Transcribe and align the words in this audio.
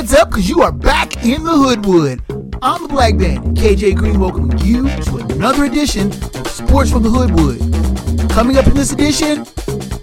Heads 0.00 0.14
up, 0.14 0.30
because 0.30 0.48
you 0.48 0.62
are 0.62 0.72
back 0.72 1.26
in 1.26 1.44
the 1.44 1.52
Hoodwood. 1.52 2.22
I'm 2.62 2.84
the 2.84 2.88
Black 2.88 3.18
Bandit, 3.18 3.52
KJ 3.52 3.96
Green, 3.96 4.18
welcoming 4.18 4.56
you 4.60 4.88
to 4.88 5.16
another 5.18 5.66
edition 5.66 6.06
of 6.06 6.46
Sports 6.46 6.90
from 6.90 7.02
the 7.02 7.10
Hoodwood. 7.10 7.60
Coming 8.30 8.56
up 8.56 8.66
in 8.66 8.72
this 8.72 8.92
edition, 8.94 9.44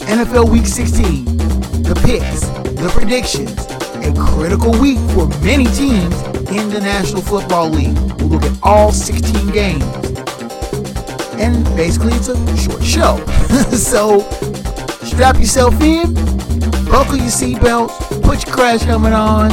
NFL 0.06 0.52
Week 0.52 0.68
16, 0.68 1.26
the 1.82 2.00
picks, 2.06 2.42
the 2.80 2.90
predictions, 2.94 3.58
a 4.06 4.14
critical 4.14 4.70
week 4.80 5.00
for 5.16 5.26
many 5.44 5.66
teams 5.66 6.14
in 6.52 6.70
the 6.70 6.80
National 6.80 7.24
Football 7.24 7.70
League. 7.70 7.98
We'll 8.20 8.30
look 8.30 8.44
at 8.44 8.56
all 8.62 8.92
16 8.92 9.50
games. 9.50 9.84
And 11.42 11.66
basically, 11.76 12.14
it's 12.14 12.28
a 12.28 12.38
short 12.56 12.84
show. 12.84 13.18
so, 13.76 14.20
strap 15.08 15.38
yourself 15.38 15.82
in, 15.82 16.14
buckle 16.86 17.18
your 17.18 17.34
seatbelts, 17.34 18.22
put 18.22 18.46
your 18.46 18.54
crash 18.56 18.82
helmet 18.82 19.14
on, 19.14 19.50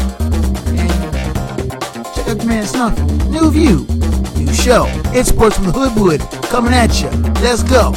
man 2.45 2.67
Snuffy. 2.67 3.03
New 3.29 3.51
view, 3.51 3.87
new 4.37 4.53
show. 4.53 4.87
It's 5.13 5.29
Sports 5.29 5.57
from 5.57 5.67
the 5.67 5.73
Hoodwood 5.73 6.21
coming 6.51 6.73
at 6.73 7.01
you. 7.01 7.09
Let's 7.43 7.63
go. 7.63 7.93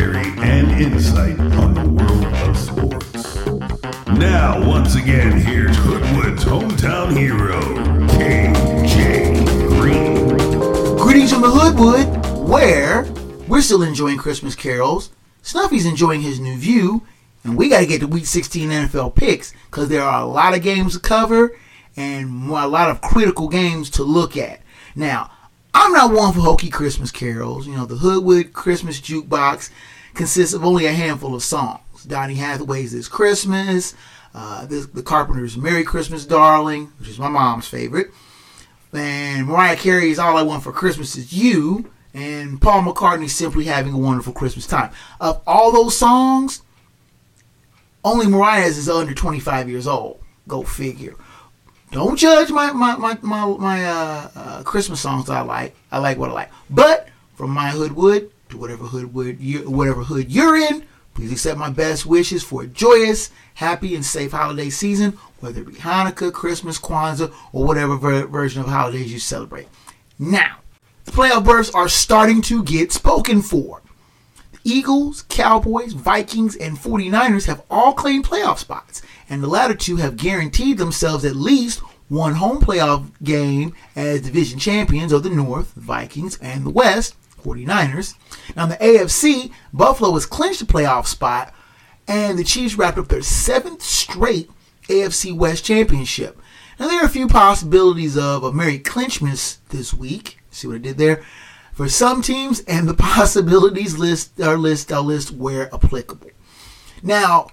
Commentary 0.00 0.32
and 0.48 0.70
insight 0.80 1.38
on 1.38 1.74
the 1.74 1.88
world 1.88 2.24
of 2.48 2.56
sports. 2.56 3.36
Now, 4.18 4.66
once 4.66 4.94
again, 4.94 5.40
here's 5.40 5.76
Hoodwood's 5.76 6.44
hometown 6.44 7.16
hero, 7.16 7.60
KJ 8.08 9.68
Green. 9.68 10.96
Greetings 10.96 11.32
from 11.32 11.42
the 11.42 11.50
Hoodwood, 11.50 12.48
where 12.48 13.04
we're 13.46 13.62
still 13.62 13.82
enjoying 13.82 14.16
Christmas 14.18 14.54
carols. 14.54 15.10
Snuffy's 15.42 15.86
enjoying 15.86 16.22
his 16.22 16.40
new 16.40 16.56
view, 16.56 17.02
and 17.44 17.56
we 17.56 17.68
got 17.68 17.80
to 17.80 17.86
get 17.86 18.00
to 18.00 18.06
Week 18.06 18.26
16 18.26 18.68
NFL 18.70 19.14
picks 19.14 19.52
because 19.70 19.88
there 19.88 20.02
are 20.02 20.22
a 20.22 20.26
lot 20.26 20.54
of 20.54 20.62
games 20.62 20.94
to 20.94 21.00
cover 21.00 21.56
and 21.96 22.48
a 22.48 22.66
lot 22.66 22.90
of 22.90 23.00
critical 23.00 23.48
games 23.48 23.90
to 23.90 24.02
look 24.02 24.36
at. 24.36 24.60
Now, 24.94 25.30
I'm 25.72 25.92
not 25.92 26.12
one 26.12 26.32
for 26.32 26.40
hokey 26.40 26.70
Christmas 26.70 27.10
carols. 27.10 27.66
You 27.66 27.76
know, 27.76 27.86
the 27.86 27.96
Hoodwood 27.96 28.52
Christmas 28.52 29.00
jukebox 29.00 29.70
consists 30.14 30.54
of 30.54 30.64
only 30.64 30.86
a 30.86 30.92
handful 30.92 31.34
of 31.34 31.42
songs. 31.42 32.04
Donny 32.04 32.34
Hathaway's 32.34 32.92
This 32.92 33.08
Christmas, 33.08 33.94
uh, 34.34 34.66
this, 34.66 34.86
the 34.86 35.02
Carpenters' 35.02 35.56
Merry 35.56 35.84
Christmas 35.84 36.24
Darling, 36.24 36.92
which 36.98 37.08
is 37.08 37.18
my 37.18 37.28
mom's 37.28 37.68
favorite, 37.68 38.10
and 38.92 39.46
Mariah 39.46 39.76
Carey's 39.76 40.18
All 40.18 40.36
I 40.36 40.42
Want 40.42 40.62
for 40.62 40.72
Christmas 40.72 41.16
Is 41.16 41.32
You, 41.32 41.90
and 42.14 42.60
Paul 42.60 42.82
McCartney's 42.82 43.34
Simply 43.34 43.64
Having 43.64 43.92
a 43.92 43.98
Wonderful 43.98 44.32
Christmas 44.32 44.66
Time. 44.66 44.90
Of 45.20 45.42
all 45.46 45.70
those 45.70 45.96
songs, 45.96 46.62
only 48.04 48.26
Mariah's 48.26 48.78
is 48.78 48.88
under 48.88 49.14
25 49.14 49.68
years 49.68 49.86
old. 49.86 50.20
Go 50.48 50.62
figure. 50.62 51.14
Don't 51.92 52.16
judge 52.16 52.50
my 52.50 52.72
my 52.72 52.96
my 52.96 53.18
my, 53.22 53.46
my 53.58 53.84
uh, 53.84 54.30
uh, 54.34 54.62
Christmas 54.62 55.00
songs 55.00 55.28
I 55.28 55.40
like. 55.40 55.74
I 55.90 55.98
like 55.98 56.18
what 56.18 56.30
I 56.30 56.34
like. 56.34 56.50
But 56.68 57.08
from 57.34 57.50
my 57.50 57.70
hoodwood 57.70 58.30
to 58.50 58.58
whatever 58.58 58.84
hoodwood 58.84 59.40
you 59.40 59.68
whatever 59.68 60.04
hood 60.04 60.30
you're 60.30 60.56
in, 60.56 60.84
please 61.14 61.32
accept 61.32 61.58
my 61.58 61.70
best 61.70 62.06
wishes 62.06 62.44
for 62.44 62.62
a 62.62 62.66
joyous, 62.66 63.30
happy, 63.54 63.94
and 63.96 64.04
safe 64.04 64.30
holiday 64.30 64.70
season, 64.70 65.18
whether 65.40 65.62
it 65.62 65.66
be 65.66 65.74
Hanukkah, 65.74 66.32
Christmas, 66.32 66.78
Kwanzaa, 66.78 67.32
or 67.52 67.64
whatever 67.66 67.96
ver- 67.96 68.26
version 68.26 68.60
of 68.60 68.68
holidays 68.68 69.12
you 69.12 69.18
celebrate. 69.18 69.66
Now, 70.18 70.58
the 71.06 71.12
playoff 71.12 71.44
berths 71.44 71.70
are 71.70 71.88
starting 71.88 72.40
to 72.42 72.62
get 72.62 72.92
spoken 72.92 73.42
for. 73.42 73.82
Eagles, 74.64 75.22
Cowboys, 75.28 75.92
Vikings, 75.92 76.56
and 76.56 76.76
49ers 76.76 77.46
have 77.46 77.62
all 77.70 77.92
claimed 77.92 78.26
playoff 78.26 78.58
spots, 78.58 79.02
and 79.28 79.42
the 79.42 79.48
latter 79.48 79.74
two 79.74 79.96
have 79.96 80.16
guaranteed 80.16 80.78
themselves 80.78 81.24
at 81.24 81.36
least 81.36 81.80
one 82.08 82.34
home 82.34 82.60
playoff 82.60 83.10
game 83.22 83.74
as 83.94 84.20
division 84.20 84.58
champions 84.58 85.12
of 85.12 85.22
the 85.22 85.30
North, 85.30 85.72
Vikings, 85.74 86.38
and 86.42 86.66
the 86.66 86.70
West, 86.70 87.14
49ers. 87.42 88.14
Now, 88.56 88.64
in 88.64 88.70
the 88.70 88.76
AFC, 88.76 89.52
Buffalo 89.72 90.12
has 90.14 90.26
clinched 90.26 90.60
a 90.60 90.66
playoff 90.66 91.06
spot, 91.06 91.54
and 92.06 92.38
the 92.38 92.44
Chiefs 92.44 92.74
wrapped 92.74 92.98
up 92.98 93.08
their 93.08 93.22
seventh 93.22 93.82
straight 93.82 94.50
AFC 94.88 95.34
West 95.34 95.64
championship. 95.64 96.40
Now, 96.78 96.88
there 96.88 97.02
are 97.02 97.06
a 97.06 97.10
few 97.10 97.28
possibilities 97.28 98.16
of 98.18 98.42
a 98.42 98.52
Merry 98.52 98.78
Clinchmas 98.78 99.58
this 99.68 99.94
week. 99.94 100.40
See 100.50 100.66
what 100.66 100.76
I 100.76 100.78
did 100.78 100.98
there? 100.98 101.22
For 101.80 101.88
some 101.88 102.20
teams, 102.20 102.60
and 102.64 102.86
the 102.86 102.92
possibilities 103.14 103.96
list 103.96 104.38
are 104.38 104.58
list 104.58 104.90
list 104.90 105.30
where 105.30 105.74
applicable. 105.74 106.30
Now, 107.02 107.48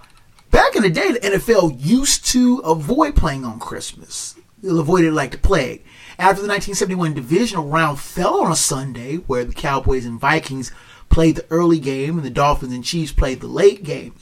back 0.50 0.76
in 0.76 0.82
the 0.82 0.90
day, 0.90 1.12
the 1.12 1.20
NFL 1.20 1.82
used 1.82 2.26
to 2.32 2.58
avoid 2.58 3.16
playing 3.16 3.46
on 3.46 3.58
Christmas. 3.58 4.34
They'll 4.62 4.80
avoid 4.80 5.04
it 5.04 5.12
like 5.12 5.30
the 5.30 5.38
plague. 5.38 5.82
After 6.18 6.42
the 6.42 6.48
1971 6.48 7.14
divisional 7.14 7.68
round 7.68 8.00
fell 8.00 8.42
on 8.42 8.52
a 8.52 8.56
Sunday, 8.56 9.16
where 9.16 9.46
the 9.46 9.54
Cowboys 9.54 10.04
and 10.04 10.20
Vikings 10.20 10.72
played 11.08 11.36
the 11.36 11.46
early 11.48 11.78
game 11.78 12.18
and 12.18 12.26
the 12.26 12.28
Dolphins 12.28 12.74
and 12.74 12.84
Chiefs 12.84 13.12
played 13.12 13.40
the 13.40 13.46
late 13.46 13.82
game. 13.82 14.14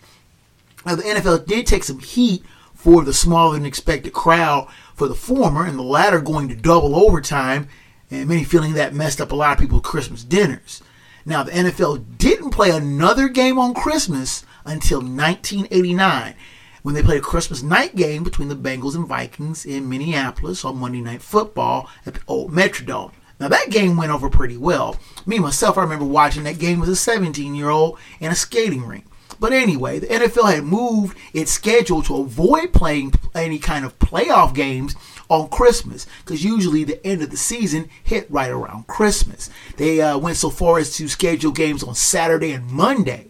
Now, 0.84 0.94
the 0.94 1.02
NFL 1.02 1.48
did 1.48 1.66
take 1.66 1.82
some 1.82 1.98
heat 1.98 2.44
for 2.76 3.02
the 3.02 3.12
smaller 3.12 3.54
than 3.54 3.66
expected 3.66 4.12
crowd 4.12 4.68
for 4.94 5.08
the 5.08 5.16
former, 5.16 5.66
and 5.66 5.76
the 5.76 5.82
latter 5.82 6.20
going 6.20 6.48
to 6.48 6.54
double 6.54 6.94
overtime 6.94 7.66
and 8.10 8.28
many 8.28 8.44
feeling 8.44 8.74
that 8.74 8.94
messed 8.94 9.20
up 9.20 9.32
a 9.32 9.36
lot 9.36 9.54
of 9.54 9.58
people's 9.58 9.82
Christmas 9.82 10.24
dinners. 10.24 10.82
Now, 11.24 11.42
the 11.42 11.52
NFL 11.52 12.18
didn't 12.18 12.50
play 12.50 12.70
another 12.70 13.28
game 13.28 13.58
on 13.58 13.74
Christmas 13.74 14.44
until 14.64 14.98
1989 14.98 16.34
when 16.82 16.94
they 16.94 17.02
played 17.02 17.18
a 17.18 17.24
Christmas 17.24 17.64
night 17.64 17.96
game 17.96 18.22
between 18.22 18.46
the 18.46 18.54
Bengals 18.54 18.94
and 18.94 19.08
Vikings 19.08 19.66
in 19.66 19.88
Minneapolis 19.88 20.64
on 20.64 20.78
Monday 20.78 21.00
Night 21.00 21.20
Football 21.20 21.90
at 22.06 22.14
the 22.14 22.20
old 22.28 22.52
Metrodome. 22.52 23.10
Now, 23.40 23.48
that 23.48 23.70
game 23.70 23.96
went 23.96 24.12
over 24.12 24.30
pretty 24.30 24.56
well. 24.56 24.96
Me, 25.26 25.40
myself, 25.40 25.76
I 25.76 25.82
remember 25.82 26.04
watching 26.04 26.44
that 26.44 26.60
game 26.60 26.80
as 26.82 26.88
a 26.88 26.94
17 26.94 27.56
year 27.56 27.70
old 27.70 27.98
in 28.20 28.30
a 28.30 28.36
skating 28.36 28.86
rink. 28.86 29.04
But 29.40 29.52
anyway, 29.52 29.98
the 29.98 30.06
NFL 30.06 30.54
had 30.54 30.64
moved 30.64 31.18
its 31.34 31.50
schedule 31.50 32.02
to 32.04 32.18
avoid 32.18 32.72
playing 32.72 33.12
any 33.34 33.58
kind 33.58 33.84
of 33.84 33.98
playoff 33.98 34.54
games 34.54 34.94
on 35.28 35.48
Christmas 35.48 36.06
because 36.24 36.44
usually 36.44 36.84
the 36.84 37.04
end 37.06 37.22
of 37.22 37.30
the 37.30 37.36
season 37.36 37.88
hit 38.04 38.30
right 38.30 38.50
around 38.50 38.86
Christmas. 38.86 39.50
They 39.76 40.00
uh, 40.00 40.18
went 40.18 40.36
so 40.36 40.50
far 40.50 40.78
as 40.78 40.94
to 40.96 41.08
schedule 41.08 41.52
games 41.52 41.82
on 41.82 41.94
Saturday 41.94 42.52
and 42.52 42.70
Monday. 42.70 43.28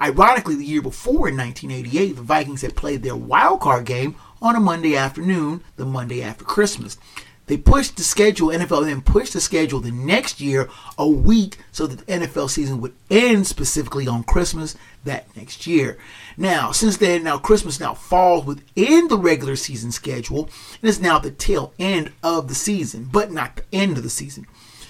Ironically, 0.00 0.56
the 0.56 0.64
year 0.64 0.82
before 0.82 1.28
in 1.28 1.36
1988, 1.36 2.16
the 2.16 2.22
Vikings 2.22 2.62
had 2.62 2.76
played 2.76 3.02
their 3.02 3.16
wild 3.16 3.60
card 3.60 3.84
game 3.84 4.16
on 4.42 4.56
a 4.56 4.60
Monday 4.60 4.96
afternoon, 4.96 5.62
the 5.76 5.86
Monday 5.86 6.22
after 6.22 6.44
Christmas. 6.44 6.98
They 7.46 7.58
pushed 7.58 7.96
the 7.96 8.02
schedule, 8.02 8.48
NFL 8.48 8.86
then 8.86 9.02
pushed 9.02 9.34
the 9.34 9.40
schedule 9.40 9.80
the 9.80 9.90
next 9.90 10.40
year 10.40 10.70
a 10.96 11.06
week 11.06 11.58
so 11.72 11.86
that 11.86 11.98
the 11.98 12.12
NFL 12.12 12.48
season 12.48 12.80
would 12.80 12.94
end 13.10 13.46
specifically 13.46 14.08
on 14.08 14.24
Christmas 14.24 14.76
that 15.04 15.34
next 15.36 15.66
year. 15.66 15.98
Now, 16.38 16.72
since 16.72 16.96
then, 16.96 17.22
now 17.22 17.36
Christmas 17.36 17.78
now 17.78 17.92
falls 17.92 18.46
within 18.46 19.08
the 19.08 19.18
regular 19.18 19.56
season 19.56 19.92
schedule 19.92 20.48
and 20.80 20.88
is 20.88 21.00
now 21.00 21.18
the 21.18 21.30
tail 21.30 21.74
end 21.78 22.12
of 22.22 22.48
the 22.48 22.54
season, 22.54 23.10
but 23.12 23.30
not 23.30 23.56
the 23.56 23.64
end 23.72 23.98
of 23.98 24.02
the 24.02 24.10
season. 24.10 24.46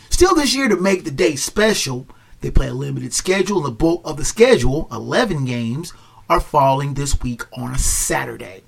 Still, 0.09 0.37
this 0.37 0.55
year 0.55 0.69
to 0.69 0.77
make 0.77 1.03
the 1.03 1.11
day 1.11 1.35
special, 1.35 2.07
they 2.41 2.53
play 2.53 2.69
a 2.69 2.75
limited 2.75 3.13
schedule, 3.13 3.57
and 3.59 3.67
the 3.67 3.73
bulk 3.73 4.01
of 4.05 4.17
the 4.17 4.25
schedule, 4.25 4.87
11 4.93 5.45
games, 5.45 5.93
are 6.29 6.41
falling 6.41 6.95
this 6.95 7.21
week 7.21 7.43
on 7.59 7.73
a 7.73 7.79
Saturday. 7.79 8.63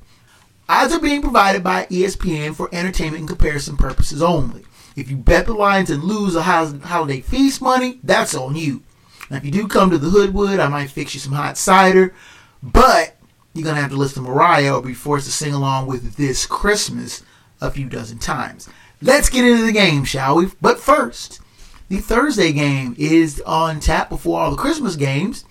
Odds 0.68 0.92
are 0.92 1.00
being 1.00 1.22
provided 1.22 1.62
by 1.62 1.86
ESPN 1.86 2.54
for 2.54 2.68
entertainment 2.72 3.20
and 3.20 3.28
comparison 3.28 3.76
purposes 3.76 4.20
only. 4.20 4.64
If 4.96 5.08
you 5.08 5.16
bet 5.16 5.46
the 5.46 5.54
lines 5.54 5.90
and 5.90 6.02
lose 6.02 6.34
a 6.34 6.42
holiday 6.42 7.20
feast 7.20 7.62
money, 7.62 8.00
that's 8.02 8.34
on 8.34 8.56
you. 8.56 8.82
Now, 9.30 9.36
if 9.36 9.44
you 9.44 9.52
do 9.52 9.68
come 9.68 9.90
to 9.90 9.98
the 9.98 10.10
Hoodwood, 10.10 10.58
I 10.58 10.68
might 10.68 10.90
fix 10.90 11.14
you 11.14 11.20
some 11.20 11.34
hot 11.34 11.56
cider, 11.56 12.14
but 12.62 13.16
you're 13.54 13.64
going 13.64 13.76
to 13.76 13.80
have 13.80 13.90
to 13.90 13.96
listen 13.96 14.24
to 14.24 14.28
Mariah 14.28 14.74
or 14.74 14.82
be 14.82 14.94
forced 14.94 15.26
to 15.26 15.32
sing 15.32 15.52
along 15.52 15.86
with 15.86 16.16
This 16.16 16.46
Christmas 16.46 17.22
a 17.60 17.70
few 17.70 17.88
dozen 17.88 18.18
times. 18.18 18.68
Let's 19.00 19.28
get 19.28 19.44
into 19.44 19.66
the 19.66 19.72
game, 19.72 20.04
shall 20.04 20.36
we? 20.36 20.50
But 20.60 20.80
first, 20.80 21.40
the 21.88 21.98
Thursday 21.98 22.52
game 22.52 22.96
is 22.98 23.40
on 23.46 23.78
tap 23.78 24.08
before 24.08 24.40
all 24.40 24.50
the 24.50 24.56
Christmas 24.56 24.96
games. 24.96 25.44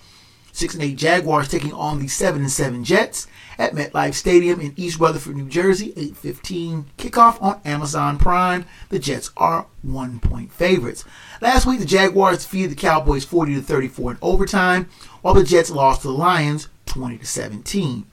6 0.56 0.72
and 0.72 0.82
8 0.82 0.96
Jaguars 0.96 1.48
taking 1.48 1.74
on 1.74 1.98
the 1.98 2.08
7 2.08 2.40
and 2.40 2.50
7 2.50 2.82
Jets 2.82 3.26
at 3.58 3.74
MetLife 3.74 4.14
Stadium 4.14 4.58
in 4.58 4.72
East 4.74 4.98
Rutherford, 4.98 5.36
New 5.36 5.50
Jersey. 5.50 5.92
8:15 5.96 6.86
kickoff 6.96 7.36
on 7.42 7.60
Amazon 7.66 8.16
Prime. 8.16 8.64
The 8.88 8.98
Jets 8.98 9.30
are 9.36 9.66
one 9.82 10.18
point 10.18 10.50
favorites. 10.50 11.04
Last 11.42 11.66
week, 11.66 11.80
the 11.80 11.84
Jaguars 11.84 12.42
defeated 12.42 12.70
the 12.70 12.76
Cowboys 12.76 13.26
40 13.26 13.54
to 13.56 13.60
34 13.60 14.12
in 14.12 14.18
overtime, 14.22 14.88
while 15.20 15.34
the 15.34 15.44
Jets 15.44 15.70
lost 15.70 16.02
to 16.02 16.08
the 16.08 16.14
Lions 16.14 16.68
20 16.86 17.18
to 17.18 17.26
17. 17.26 18.06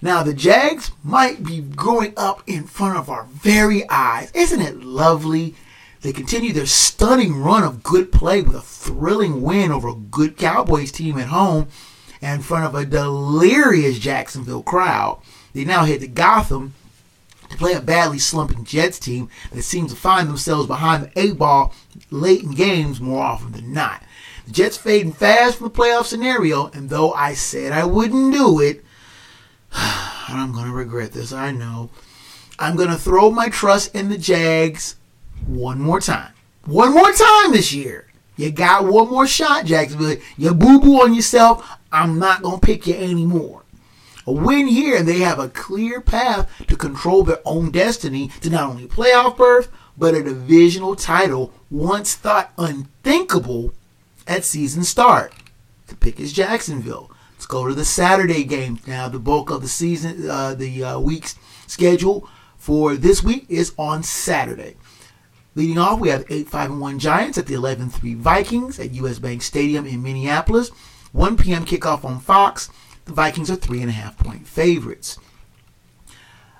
Now, 0.00 0.22
the 0.22 0.32
Jags 0.32 0.92
might 1.04 1.44
be 1.44 1.60
growing 1.60 2.14
up 2.16 2.42
in 2.46 2.64
front 2.64 2.96
of 2.96 3.10
our 3.10 3.24
very 3.24 3.86
eyes. 3.90 4.30
Isn't 4.32 4.62
it 4.62 4.82
lovely? 4.82 5.54
They 6.06 6.12
continue 6.12 6.52
their 6.52 6.66
stunning 6.66 7.42
run 7.42 7.64
of 7.64 7.82
good 7.82 8.12
play 8.12 8.40
with 8.40 8.54
a 8.54 8.60
thrilling 8.60 9.42
win 9.42 9.72
over 9.72 9.88
a 9.88 9.94
good 9.96 10.36
Cowboys 10.36 10.92
team 10.92 11.18
at 11.18 11.26
home 11.26 11.66
in 12.22 12.42
front 12.42 12.64
of 12.64 12.76
a 12.76 12.86
delirious 12.86 13.98
Jacksonville 13.98 14.62
crowd. 14.62 15.20
They 15.52 15.64
now 15.64 15.84
head 15.84 16.02
to 16.02 16.06
Gotham 16.06 16.74
to 17.50 17.56
play 17.56 17.72
a 17.72 17.80
badly 17.80 18.20
slumping 18.20 18.62
Jets 18.62 19.00
team 19.00 19.28
that 19.50 19.64
seems 19.64 19.90
to 19.90 19.98
find 19.98 20.28
themselves 20.28 20.68
behind 20.68 21.02
the 21.02 21.20
eight 21.20 21.38
ball 21.38 21.74
late 22.12 22.44
in 22.44 22.52
games 22.52 23.00
more 23.00 23.24
often 23.24 23.50
than 23.50 23.72
not. 23.72 24.00
The 24.46 24.52
Jets 24.52 24.76
fading 24.76 25.10
fast 25.10 25.58
from 25.58 25.66
the 25.66 25.74
playoff 25.74 26.04
scenario, 26.04 26.68
and 26.68 26.88
though 26.88 27.14
I 27.14 27.34
said 27.34 27.72
I 27.72 27.84
wouldn't 27.84 28.32
do 28.32 28.60
it, 28.60 28.84
I'm 29.72 30.52
going 30.52 30.66
to 30.66 30.72
regret 30.72 31.10
this, 31.10 31.32
I 31.32 31.50
know. 31.50 31.90
I'm 32.60 32.76
going 32.76 32.90
to 32.90 32.94
throw 32.94 33.32
my 33.32 33.48
trust 33.48 33.92
in 33.92 34.08
the 34.08 34.16
Jags 34.16 34.94
one 35.46 35.80
more 35.80 36.00
time. 36.00 36.32
One 36.64 36.92
more 36.92 37.12
time 37.12 37.52
this 37.52 37.72
year. 37.72 38.06
You 38.36 38.50
got 38.50 38.84
one 38.84 39.08
more 39.08 39.26
shot, 39.26 39.64
Jacksonville. 39.64 40.16
You 40.36 40.54
boo 40.54 40.80
boo 40.80 41.02
on 41.02 41.14
yourself. 41.14 41.78
I'm 41.90 42.18
not 42.18 42.42
going 42.42 42.60
to 42.60 42.66
pick 42.66 42.86
you 42.86 42.94
anymore. 42.94 43.62
A 44.26 44.32
win 44.32 44.66
here, 44.66 44.96
and 44.96 45.08
they 45.08 45.20
have 45.20 45.38
a 45.38 45.48
clear 45.48 46.00
path 46.00 46.50
to 46.66 46.76
control 46.76 47.22
their 47.22 47.40
own 47.44 47.70
destiny 47.70 48.28
to 48.40 48.50
not 48.50 48.68
only 48.68 48.86
playoff 48.86 49.36
berth, 49.36 49.70
but 49.96 50.14
a 50.14 50.22
divisional 50.22 50.96
title 50.96 51.52
once 51.70 52.14
thought 52.14 52.52
unthinkable 52.58 53.72
at 54.26 54.44
season 54.44 54.84
start. 54.84 55.32
The 55.86 55.94
pick 55.94 56.18
is 56.18 56.32
Jacksonville. 56.32 57.10
Let's 57.34 57.46
go 57.46 57.66
to 57.68 57.74
the 57.74 57.84
Saturday 57.84 58.44
game 58.44 58.80
now. 58.86 59.08
The 59.08 59.18
bulk 59.18 59.50
of 59.50 59.62
the 59.62 59.68
season, 59.68 60.28
uh, 60.28 60.54
the 60.54 60.82
uh, 60.82 60.98
week's 60.98 61.36
schedule 61.66 62.28
for 62.56 62.96
this 62.96 63.22
week 63.22 63.46
is 63.48 63.72
on 63.78 64.02
Saturday. 64.02 64.76
Leading 65.56 65.78
off, 65.78 65.98
we 65.98 66.10
have 66.10 66.26
8 66.28 66.48
5 66.48 66.70
and 66.70 66.80
1 66.82 66.98
Giants 66.98 67.38
at 67.38 67.46
the 67.46 67.54
11 67.54 67.88
3 67.88 68.14
Vikings 68.14 68.78
at 68.78 68.92
US 68.92 69.18
Bank 69.18 69.42
Stadium 69.42 69.86
in 69.86 70.02
Minneapolis. 70.02 70.68
1 71.12 71.38
p.m. 71.38 71.64
kickoff 71.64 72.04
on 72.04 72.20
Fox. 72.20 72.68
The 73.06 73.14
Vikings 73.14 73.50
are 73.50 73.56
3.5 73.56 74.18
point 74.18 74.46
favorites. 74.46 75.18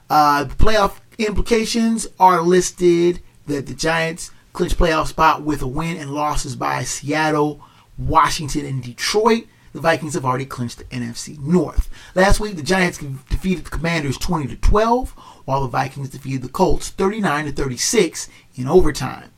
Uh, 0.08 0.44
the 0.44 0.54
playoff 0.54 1.00
implications 1.18 2.06
are 2.18 2.40
listed 2.40 3.20
that 3.46 3.66
the 3.66 3.74
Giants 3.74 4.30
clinch 4.54 4.76
playoff 4.78 5.08
spot 5.08 5.42
with 5.42 5.60
a 5.60 5.66
win 5.66 5.98
and 5.98 6.14
losses 6.14 6.56
by 6.56 6.82
Seattle, 6.82 7.60
Washington, 7.98 8.64
and 8.64 8.82
Detroit. 8.82 9.44
The 9.76 9.82
Vikings 9.82 10.14
have 10.14 10.24
already 10.24 10.46
clinched 10.46 10.78
the 10.78 10.84
NFC 10.84 11.38
North. 11.38 11.90
Last 12.14 12.40
week, 12.40 12.56
the 12.56 12.62
Giants 12.62 12.96
defeated 12.96 13.66
the 13.66 13.70
Commanders 13.70 14.16
20 14.16 14.46
to 14.46 14.56
12, 14.56 15.10
while 15.44 15.60
the 15.60 15.68
Vikings 15.68 16.08
defeated 16.08 16.40
the 16.40 16.48
Colts 16.48 16.88
39 16.88 17.44
to 17.44 17.52
36 17.52 18.30
in 18.54 18.68
overtime. 18.68 19.32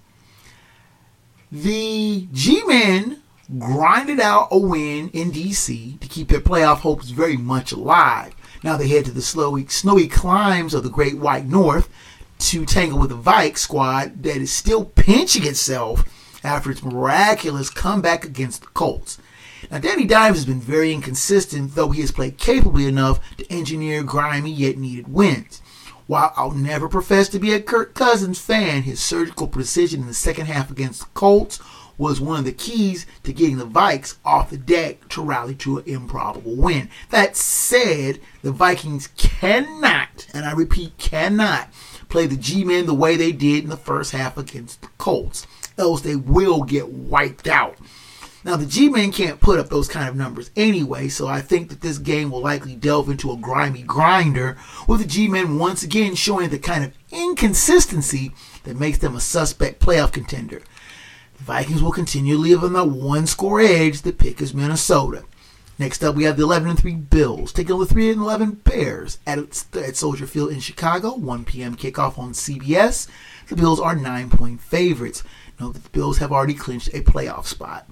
The 1.50 2.28
G-Men 2.32 3.20
grinded 3.58 4.20
out 4.20 4.46
a 4.52 4.58
win 4.58 5.08
in 5.08 5.32
DC 5.32 5.98
to 5.98 6.06
keep 6.06 6.28
their 6.28 6.38
playoff 6.38 6.78
hopes 6.78 7.10
very 7.10 7.36
much 7.36 7.72
alive. 7.72 8.32
Now 8.62 8.76
they 8.76 8.86
head 8.86 9.06
to 9.06 9.10
the 9.10 9.22
snowy, 9.22 9.66
snowy 9.66 10.06
climes 10.06 10.72
of 10.72 10.84
the 10.84 10.88
Great 10.88 11.18
White 11.18 11.46
North 11.46 11.88
to 12.38 12.64
tangle 12.64 13.00
with 13.00 13.10
the 13.10 13.16
Vike 13.16 13.58
squad 13.58 14.22
that 14.22 14.36
is 14.36 14.52
still 14.52 14.84
pinching 14.84 15.44
itself 15.44 16.04
after 16.44 16.70
its 16.70 16.84
miraculous 16.84 17.70
comeback 17.70 18.24
against 18.24 18.60
the 18.60 18.68
Colts. 18.68 19.18
Now, 19.70 19.78
Danny 19.78 20.04
Dimes 20.04 20.36
has 20.36 20.46
been 20.46 20.60
very 20.60 20.92
inconsistent, 20.92 21.74
though 21.74 21.90
he 21.90 22.00
has 22.00 22.12
played 22.12 22.38
capably 22.38 22.86
enough 22.86 23.20
to 23.36 23.52
engineer 23.52 24.02
grimy 24.02 24.50
yet 24.50 24.78
needed 24.78 25.12
wins. 25.12 25.60
While 26.06 26.32
I'll 26.36 26.52
never 26.52 26.88
profess 26.88 27.28
to 27.30 27.38
be 27.38 27.52
a 27.52 27.60
Kirk 27.60 27.94
Cousins 27.94 28.40
fan, 28.40 28.82
his 28.82 29.00
surgical 29.00 29.46
precision 29.46 30.00
in 30.00 30.06
the 30.06 30.14
second 30.14 30.46
half 30.46 30.70
against 30.70 31.00
the 31.00 31.06
Colts 31.14 31.60
was 31.98 32.20
one 32.20 32.38
of 32.38 32.44
the 32.44 32.52
keys 32.52 33.06
to 33.24 33.32
getting 33.32 33.58
the 33.58 33.66
Vikes 33.66 34.16
off 34.24 34.50
the 34.50 34.56
deck 34.56 35.08
to 35.08 35.20
rally 35.20 35.54
to 35.56 35.78
an 35.78 35.84
improbable 35.86 36.54
win. 36.54 36.88
That 37.10 37.36
said, 37.36 38.20
the 38.42 38.52
Vikings 38.52 39.08
cannot, 39.18 40.28
and 40.32 40.46
I 40.46 40.52
repeat, 40.52 40.96
cannot 40.96 41.68
play 42.08 42.26
the 42.26 42.36
G-men 42.36 42.86
the 42.86 42.94
way 42.94 43.16
they 43.16 43.32
did 43.32 43.64
in 43.64 43.70
the 43.70 43.76
first 43.76 44.12
half 44.12 44.38
against 44.38 44.80
the 44.80 44.88
Colts, 44.96 45.46
else 45.76 46.00
they 46.00 46.16
will 46.16 46.62
get 46.62 46.88
wiped 46.88 47.48
out. 47.48 47.76
Now, 48.48 48.56
the 48.56 48.64
G 48.64 48.88
Men 48.88 49.12
can't 49.12 49.42
put 49.42 49.60
up 49.60 49.68
those 49.68 49.88
kind 49.88 50.08
of 50.08 50.16
numbers 50.16 50.50
anyway, 50.56 51.08
so 51.08 51.26
I 51.26 51.42
think 51.42 51.68
that 51.68 51.82
this 51.82 51.98
game 51.98 52.30
will 52.30 52.40
likely 52.40 52.74
delve 52.74 53.10
into 53.10 53.30
a 53.30 53.36
grimy 53.36 53.82
grinder, 53.82 54.56
with 54.88 55.00
the 55.00 55.06
G 55.06 55.28
Men 55.28 55.58
once 55.58 55.82
again 55.82 56.14
showing 56.14 56.48
the 56.48 56.58
kind 56.58 56.82
of 56.82 56.94
inconsistency 57.10 58.32
that 58.64 58.80
makes 58.80 58.96
them 58.96 59.14
a 59.14 59.20
suspect 59.20 59.82
playoff 59.82 60.12
contender. 60.12 60.62
The 61.36 61.44
Vikings 61.44 61.82
will 61.82 61.92
continue 61.92 62.36
to 62.36 62.40
live 62.40 62.64
on 62.64 62.72
the 62.72 62.84
one 62.84 63.26
score 63.26 63.60
edge. 63.60 64.00
The 64.00 64.14
pick 64.14 64.40
is 64.40 64.54
Minnesota. 64.54 65.24
Next 65.78 66.02
up, 66.02 66.14
we 66.14 66.24
have 66.24 66.38
the 66.38 66.44
11 66.44 66.70
and 66.70 66.78
3 66.78 66.94
Bills 66.94 67.52
taking 67.52 67.74
on 67.74 67.80
the 67.80 67.84
3 67.84 68.12
and 68.12 68.22
11 68.22 68.62
Bears 68.64 69.18
at, 69.26 69.38
at 69.74 69.96
Soldier 69.96 70.26
Field 70.26 70.52
in 70.52 70.60
Chicago. 70.60 71.14
1 71.14 71.44
p.m. 71.44 71.76
kickoff 71.76 72.18
on 72.18 72.32
CBS. 72.32 73.08
The 73.48 73.56
Bills 73.56 73.78
are 73.78 73.94
nine 73.94 74.30
point 74.30 74.62
favorites. 74.62 75.22
Note 75.60 75.74
that 75.74 75.84
the 75.84 75.90
Bills 75.90 76.16
have 76.16 76.32
already 76.32 76.54
clinched 76.54 76.88
a 76.94 77.02
playoff 77.02 77.44
spot. 77.44 77.86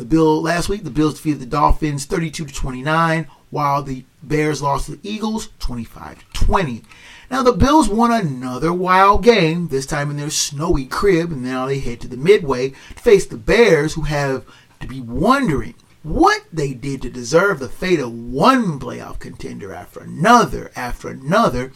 The 0.00 0.06
Bill 0.06 0.40
last 0.40 0.70
week, 0.70 0.82
the 0.82 0.88
Bills 0.88 1.16
defeated 1.16 1.40
the 1.40 1.44
Dolphins 1.46 2.06
32 2.06 2.46
to 2.46 2.54
29, 2.54 3.26
while 3.50 3.82
the 3.82 4.06
Bears 4.22 4.62
lost 4.62 4.86
to 4.86 4.92
the 4.92 5.06
Eagles 5.06 5.50
25 5.58 6.20
to 6.20 6.24
20. 6.46 6.82
Now 7.30 7.42
the 7.42 7.52
Bills 7.52 7.86
won 7.86 8.10
another 8.10 8.72
wild 8.72 9.22
game, 9.22 9.68
this 9.68 9.84
time 9.84 10.08
in 10.08 10.16
their 10.16 10.30
snowy 10.30 10.86
crib, 10.86 11.30
and 11.30 11.42
now 11.42 11.66
they 11.66 11.80
head 11.80 12.00
to 12.00 12.08
the 12.08 12.16
Midway 12.16 12.70
to 12.70 12.94
face 12.94 13.26
the 13.26 13.36
Bears, 13.36 13.92
who 13.92 14.00
have 14.04 14.46
to 14.80 14.86
be 14.86 15.02
wondering 15.02 15.74
what 16.02 16.44
they 16.50 16.72
did 16.72 17.02
to 17.02 17.10
deserve 17.10 17.58
the 17.58 17.68
fate 17.68 18.00
of 18.00 18.10
one 18.10 18.80
playoff 18.80 19.18
contender 19.18 19.74
after 19.74 20.00
another 20.00 20.70
after 20.74 21.08
another 21.08 21.72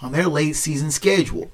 on 0.00 0.12
their 0.12 0.28
late 0.28 0.56
season 0.56 0.90
schedule. 0.90 1.52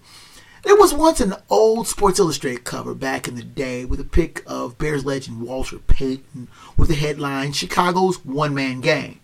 There 0.63 0.77
was 0.77 0.95
once 0.95 1.21
an 1.21 1.35
old 1.51 1.89
Sports 1.89 2.21
Illustrated 2.21 2.63
cover 2.63 2.95
back 2.95 3.27
in 3.27 3.35
the 3.35 3.43
day 3.43 3.85
with 3.85 3.99
a 3.99 4.05
pic 4.05 4.45
of 4.47 4.79
Bears 4.79 5.05
legend 5.05 5.41
Walter 5.43 5.79
Payton 5.79 6.47
with 6.77 6.89
the 6.89 6.95
headline 6.95 7.53
Chicago's 7.53 8.25
One 8.25 8.55
Man 8.55 8.81
Gang. 8.81 9.19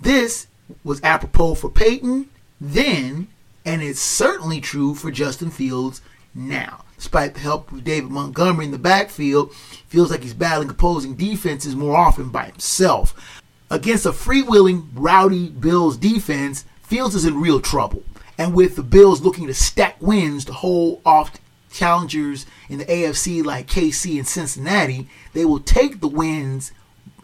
This 0.00 0.46
was 0.84 1.02
apropos 1.02 1.56
for 1.56 1.70
Payton 1.70 2.28
then, 2.60 3.26
and 3.64 3.82
it's 3.82 4.00
certainly 4.00 4.60
true 4.60 4.94
for 4.94 5.10
Justin 5.10 5.50
Fields 5.50 6.02
now. 6.36 6.84
Despite 6.96 7.34
the 7.34 7.40
help 7.40 7.72
of 7.72 7.82
David 7.82 8.12
Montgomery 8.12 8.66
in 8.66 8.70
the 8.70 8.78
backfield, 8.78 9.52
feels 9.88 10.12
like 10.12 10.22
he's 10.22 10.34
battling 10.34 10.70
opposing 10.70 11.16
defenses 11.16 11.74
more 11.74 11.96
often 11.96 12.28
by 12.28 12.44
himself. 12.44 13.40
Against 13.70 14.06
a 14.06 14.10
freewheeling, 14.10 14.86
rowdy 14.94 15.48
Bills 15.48 15.96
defense, 15.96 16.64
Fields 16.82 17.16
is 17.16 17.24
in 17.24 17.40
real 17.40 17.60
trouble. 17.60 18.04
And 18.40 18.54
with 18.54 18.74
the 18.74 18.82
Bills 18.82 19.20
looking 19.20 19.48
to 19.48 19.54
stack 19.54 20.00
wins 20.00 20.46
to 20.46 20.54
hold 20.54 21.02
off 21.04 21.36
challengers 21.70 22.46
in 22.70 22.78
the 22.78 22.86
AFC 22.86 23.44
like 23.44 23.66
KC 23.66 24.16
and 24.16 24.26
Cincinnati, 24.26 25.08
they 25.34 25.44
will 25.44 25.60
take 25.60 26.00
the 26.00 26.08
wins 26.08 26.72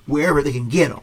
wherever 0.05 0.43
they 0.43 0.53
can 0.53 0.69
get 0.69 0.91
them. 0.91 1.01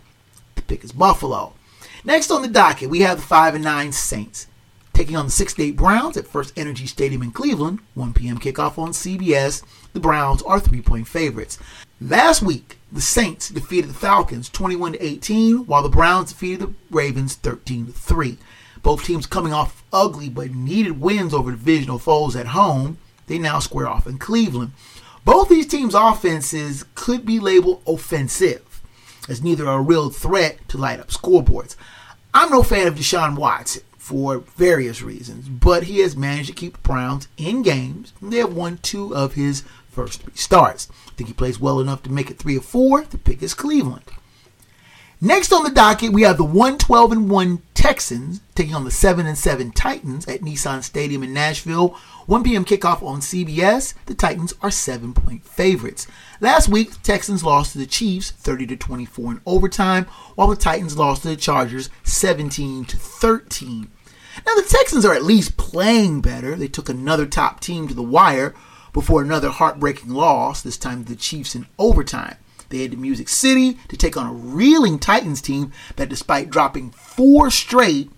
The 0.54 0.62
pick 0.62 0.84
is 0.84 0.92
Buffalo. 0.92 1.56
Next 2.04 2.30
on 2.30 2.44
the 2.44 2.48
docket, 2.48 2.92
we 2.92 3.00
have 3.00 3.18
the 3.18 3.26
5 3.26 3.56
and 3.56 3.64
9 3.64 3.92
Saints 3.92 4.46
taking 4.94 5.16
on 5.16 5.26
the 5.26 5.32
6 5.32 5.60
8 5.60 5.76
Browns 5.76 6.16
at 6.16 6.28
First 6.28 6.54
Energy 6.56 6.86
Stadium 6.86 7.24
in 7.24 7.32
Cleveland. 7.32 7.80
1 7.96 8.14
p.m. 8.14 8.38
kickoff 8.38 8.78
on 8.78 8.90
CBS. 8.90 9.64
The 9.94 10.00
Browns 10.00 10.44
are 10.44 10.60
three 10.60 10.82
point 10.82 11.08
favorites. 11.08 11.58
Last 12.00 12.44
week, 12.44 12.78
the 12.92 13.02
Saints 13.02 13.50
defeated 13.50 13.90
the 13.90 13.96
Falcons 13.96 14.48
21 14.50 14.96
18, 15.00 15.66
while 15.66 15.82
the 15.82 15.90
Browns 15.90 16.32
defeated 16.32 16.60
the 16.60 16.74
Ravens 16.92 17.34
13 17.34 17.88
3. 17.88 18.38
Both 18.84 19.06
teams 19.06 19.26
coming 19.26 19.54
off 19.54 19.84
ugly 19.92 20.30
but 20.30 20.54
needed 20.54 21.00
wins 21.00 21.34
over 21.34 21.52
divisional 21.52 21.98
foes 21.98 22.36
at 22.36 22.48
home. 22.48 22.98
They 23.28 23.40
now 23.40 23.60
square 23.60 23.88
off 23.88 24.06
in 24.06 24.18
Cleveland. 24.18 24.74
Both 25.26 25.48
these 25.48 25.68
teams' 25.68 25.96
offenses 25.96 26.84
could 26.94 27.26
be 27.26 27.40
labeled 27.40 27.82
offensive, 27.88 28.82
as 29.30 29.42
neither 29.42 29.68
are 29.68 29.80
a 29.80 29.82
real 29.82 30.10
threat 30.10 30.60
to 30.68 30.78
light 30.78 31.00
up 31.00 31.08
scoreboards. 31.08 31.78
I'm 32.34 32.52
no 32.52 32.62
fan 32.62 32.88
of 32.88 32.96
Deshaun 32.96 33.38
Watson 33.38 33.84
for 33.98 34.40
various 34.40 35.02
reasons, 35.02 35.48
but 35.48 35.84
he 35.84 36.00
has 36.00 36.18
managed 36.18 36.50
to 36.50 36.56
keep 36.56 36.74
the 36.74 36.80
Browns 36.80 37.30
in 37.38 37.62
games. 37.62 38.12
They 38.22 38.40
have 38.40 38.54
won 38.54 38.80
two 38.82 39.16
of 39.16 39.36
his 39.36 39.64
first 39.90 40.24
three 40.24 40.34
starts. 40.36 40.90
I 41.08 41.12
think 41.12 41.30
he 41.30 41.34
plays 41.34 41.58
well 41.58 41.80
enough 41.80 42.04
to 42.04 42.12
make 42.12 42.30
it 42.30 42.38
three 42.38 42.58
or 42.58 42.62
four. 42.62 43.04
The 43.04 43.18
pick 43.18 43.42
is 43.42 43.54
Cleveland. 43.54 44.04
Next 45.26 45.54
on 45.54 45.64
the 45.64 45.70
docket, 45.72 46.12
we 46.12 46.24
have 46.24 46.36
the 46.36 46.44
112 46.44 47.14
and 47.14 47.30
1 47.30 47.62
Texans 47.74 48.42
taking 48.56 48.76
on 48.76 48.84
the 48.84 48.92
7 48.92 49.26
and 49.26 49.38
7 49.38 49.72
Titans 49.72 50.28
at 50.28 50.42
Nissan 50.42 50.84
Stadium 50.84 51.24
in 51.24 51.34
Nashville. 51.34 51.98
1 52.26 52.44
p.m. 52.44 52.66
kickoff 52.66 53.02
on 53.02 53.22
CBS. 53.22 53.94
The 54.06 54.16
Titans 54.16 54.54
are 54.62 54.70
7-point 54.70 55.46
favorites. 55.46 56.08
Last 56.42 56.68
week, 56.68 56.92
the 56.92 57.00
Texans 57.00 57.42
lost 57.42 57.72
to 57.72 57.78
the 57.78 57.86
Chiefs 57.86 58.32
30 58.32 58.68
to 58.68 58.76
24 58.76 59.32
in 59.32 59.42
overtime, 59.46 60.08
while 60.36 60.50
the 60.50 60.58
Titans 60.58 60.98
lost 60.98 61.22
to 61.22 61.30
the 61.30 61.38
Chargers 61.38 61.90
17 62.04 62.84
to 62.84 62.98
13. 62.98 63.90
Now 64.46 64.56
the 64.56 64.68
Texans 64.68 65.06
are 65.06 65.14
at 65.14 65.24
least 65.24 65.56
playing 65.56 66.20
better. 66.20 66.58
They 66.58 66.68
took 66.68 66.90
another 66.90 67.26
top 67.26 67.62
team 67.62 67.88
to 67.88 67.94
the 67.94 68.04
wire 68.04 68.54
before 68.92 69.22
another 69.22 69.52
heartbreaking 69.52 70.10
loss, 70.10 70.62
this 70.62 70.78
time 70.78 71.06
to 71.06 71.10
the 71.14 71.16
Chiefs 71.16 71.56
in 71.56 71.66
overtime. 71.80 72.36
They 72.74 72.82
head 72.82 72.92
to 72.92 72.98
Music 72.98 73.30
City 73.30 73.78
to 73.88 73.96
take 73.96 74.18
on 74.18 74.26
a 74.26 74.34
reeling 74.34 74.98
Titans 74.98 75.44
team 75.44 75.72
that, 75.96 76.10
despite 76.10 76.50
dropping 76.50 76.90
four 76.90 77.52
straight, 77.52 78.10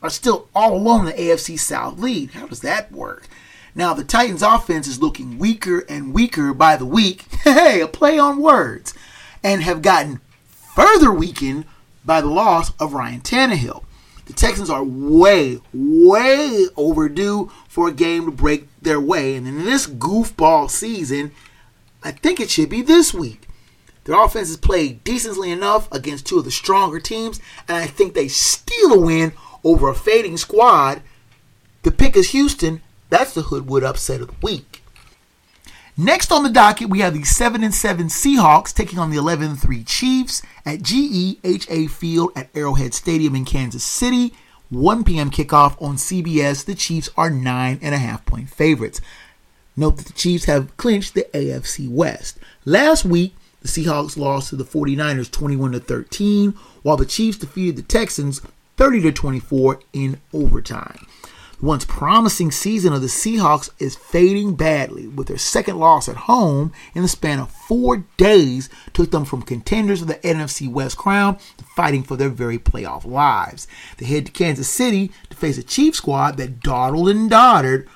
are 0.00 0.08
still 0.08 0.48
all 0.54 0.74
alone 0.74 1.00
in 1.00 1.14
the 1.14 1.22
AFC 1.22 1.58
South 1.58 1.98
lead. 1.98 2.30
How 2.30 2.46
does 2.46 2.60
that 2.60 2.90
work? 2.90 3.28
Now, 3.74 3.92
the 3.92 4.04
Titans' 4.04 4.42
offense 4.42 4.86
is 4.86 5.02
looking 5.02 5.38
weaker 5.38 5.80
and 5.90 6.14
weaker 6.14 6.54
by 6.54 6.76
the 6.76 6.86
week. 6.86 7.26
Hey, 7.44 7.82
a 7.82 7.86
play 7.86 8.18
on 8.18 8.40
words. 8.40 8.94
And 9.42 9.62
have 9.62 9.82
gotten 9.82 10.22
further 10.74 11.12
weakened 11.12 11.66
by 12.02 12.22
the 12.22 12.28
loss 12.28 12.72
of 12.80 12.94
Ryan 12.94 13.20
Tannehill. 13.20 13.84
The 14.24 14.32
Texans 14.32 14.70
are 14.70 14.84
way, 14.84 15.60
way 15.74 16.66
overdue 16.76 17.50
for 17.68 17.88
a 17.88 17.92
game 17.92 18.24
to 18.24 18.30
break 18.30 18.68
their 18.80 19.00
way. 19.00 19.36
And 19.36 19.46
in 19.46 19.64
this 19.66 19.86
goofball 19.86 20.70
season, 20.70 21.32
I 22.02 22.12
think 22.12 22.40
it 22.40 22.48
should 22.48 22.70
be 22.70 22.80
this 22.80 23.12
week. 23.12 23.47
Their 24.08 24.24
offense 24.24 24.48
has 24.48 24.56
played 24.56 25.04
decently 25.04 25.50
enough 25.50 25.86
against 25.92 26.24
two 26.24 26.38
of 26.38 26.46
the 26.46 26.50
stronger 26.50 26.98
teams, 26.98 27.40
and 27.68 27.76
I 27.76 27.86
think 27.86 28.14
they 28.14 28.26
steal 28.26 28.94
a 28.94 28.98
win 28.98 29.34
over 29.62 29.90
a 29.90 29.94
fading 29.94 30.38
squad. 30.38 31.02
The 31.82 31.90
pick 31.90 32.16
is 32.16 32.30
Houston. 32.30 32.80
That's 33.10 33.34
the 33.34 33.42
Hoodwood 33.42 33.84
upset 33.84 34.22
of 34.22 34.28
the 34.28 34.34
week. 34.40 34.82
Next 35.94 36.32
on 36.32 36.42
the 36.42 36.48
docket, 36.48 36.88
we 36.88 37.00
have 37.00 37.12
the 37.12 37.22
7 37.22 37.62
and 37.62 37.74
7 37.74 38.06
Seahawks 38.06 38.72
taking 38.72 38.98
on 38.98 39.10
the 39.10 39.18
11 39.18 39.56
3 39.56 39.84
Chiefs 39.84 40.40
at 40.64 40.78
GEHA 40.78 41.90
Field 41.90 42.30
at 42.34 42.48
Arrowhead 42.56 42.94
Stadium 42.94 43.36
in 43.36 43.44
Kansas 43.44 43.84
City. 43.84 44.32
1 44.70 45.04
p.m. 45.04 45.30
kickoff 45.30 45.76
on 45.82 45.96
CBS. 45.96 46.64
The 46.64 46.74
Chiefs 46.74 47.10
are 47.18 47.30
9.5 47.30 48.24
point 48.24 48.48
favorites. 48.48 49.02
Note 49.76 49.98
that 49.98 50.06
the 50.06 50.14
Chiefs 50.14 50.46
have 50.46 50.74
clinched 50.78 51.12
the 51.12 51.26
AFC 51.34 51.90
West. 51.90 52.38
Last 52.64 53.04
week, 53.04 53.34
the 53.74 53.84
Seahawks 53.84 54.16
lost 54.16 54.50
to 54.50 54.56
the 54.56 54.64
49ers 54.64 55.30
21 55.30 55.72
to 55.72 55.80
13, 55.80 56.52
while 56.82 56.96
the 56.96 57.06
Chiefs 57.06 57.38
defeated 57.38 57.76
the 57.76 57.82
Texans 57.82 58.40
30 58.76 59.02
to 59.02 59.12
24 59.12 59.80
in 59.92 60.20
overtime. 60.32 61.06
The 61.60 61.66
once 61.66 61.84
promising 61.84 62.52
season 62.52 62.92
of 62.92 63.00
the 63.00 63.08
Seahawks 63.08 63.70
is 63.80 63.96
fading 63.96 64.54
badly, 64.54 65.08
with 65.08 65.26
their 65.26 65.38
second 65.38 65.78
loss 65.78 66.08
at 66.08 66.16
home 66.16 66.72
in 66.94 67.02
the 67.02 67.08
span 67.08 67.40
of 67.40 67.50
four 67.50 68.04
days 68.16 68.70
took 68.94 69.10
them 69.10 69.24
from 69.24 69.42
contenders 69.42 70.00
of 70.00 70.08
the 70.08 70.14
NFC 70.14 70.70
West 70.70 70.96
crown 70.96 71.36
to 71.56 71.64
fighting 71.76 72.04
for 72.04 72.16
their 72.16 72.28
very 72.28 72.58
playoff 72.58 73.04
lives. 73.04 73.66
They 73.96 74.06
head 74.06 74.26
to 74.26 74.32
Kansas 74.32 74.68
City 74.68 75.10
to 75.30 75.36
face 75.36 75.58
a 75.58 75.62
Chiefs 75.64 75.98
squad 75.98 76.36
that 76.36 76.60
dawdled 76.60 77.08
and 77.08 77.28
doddered 77.28 77.88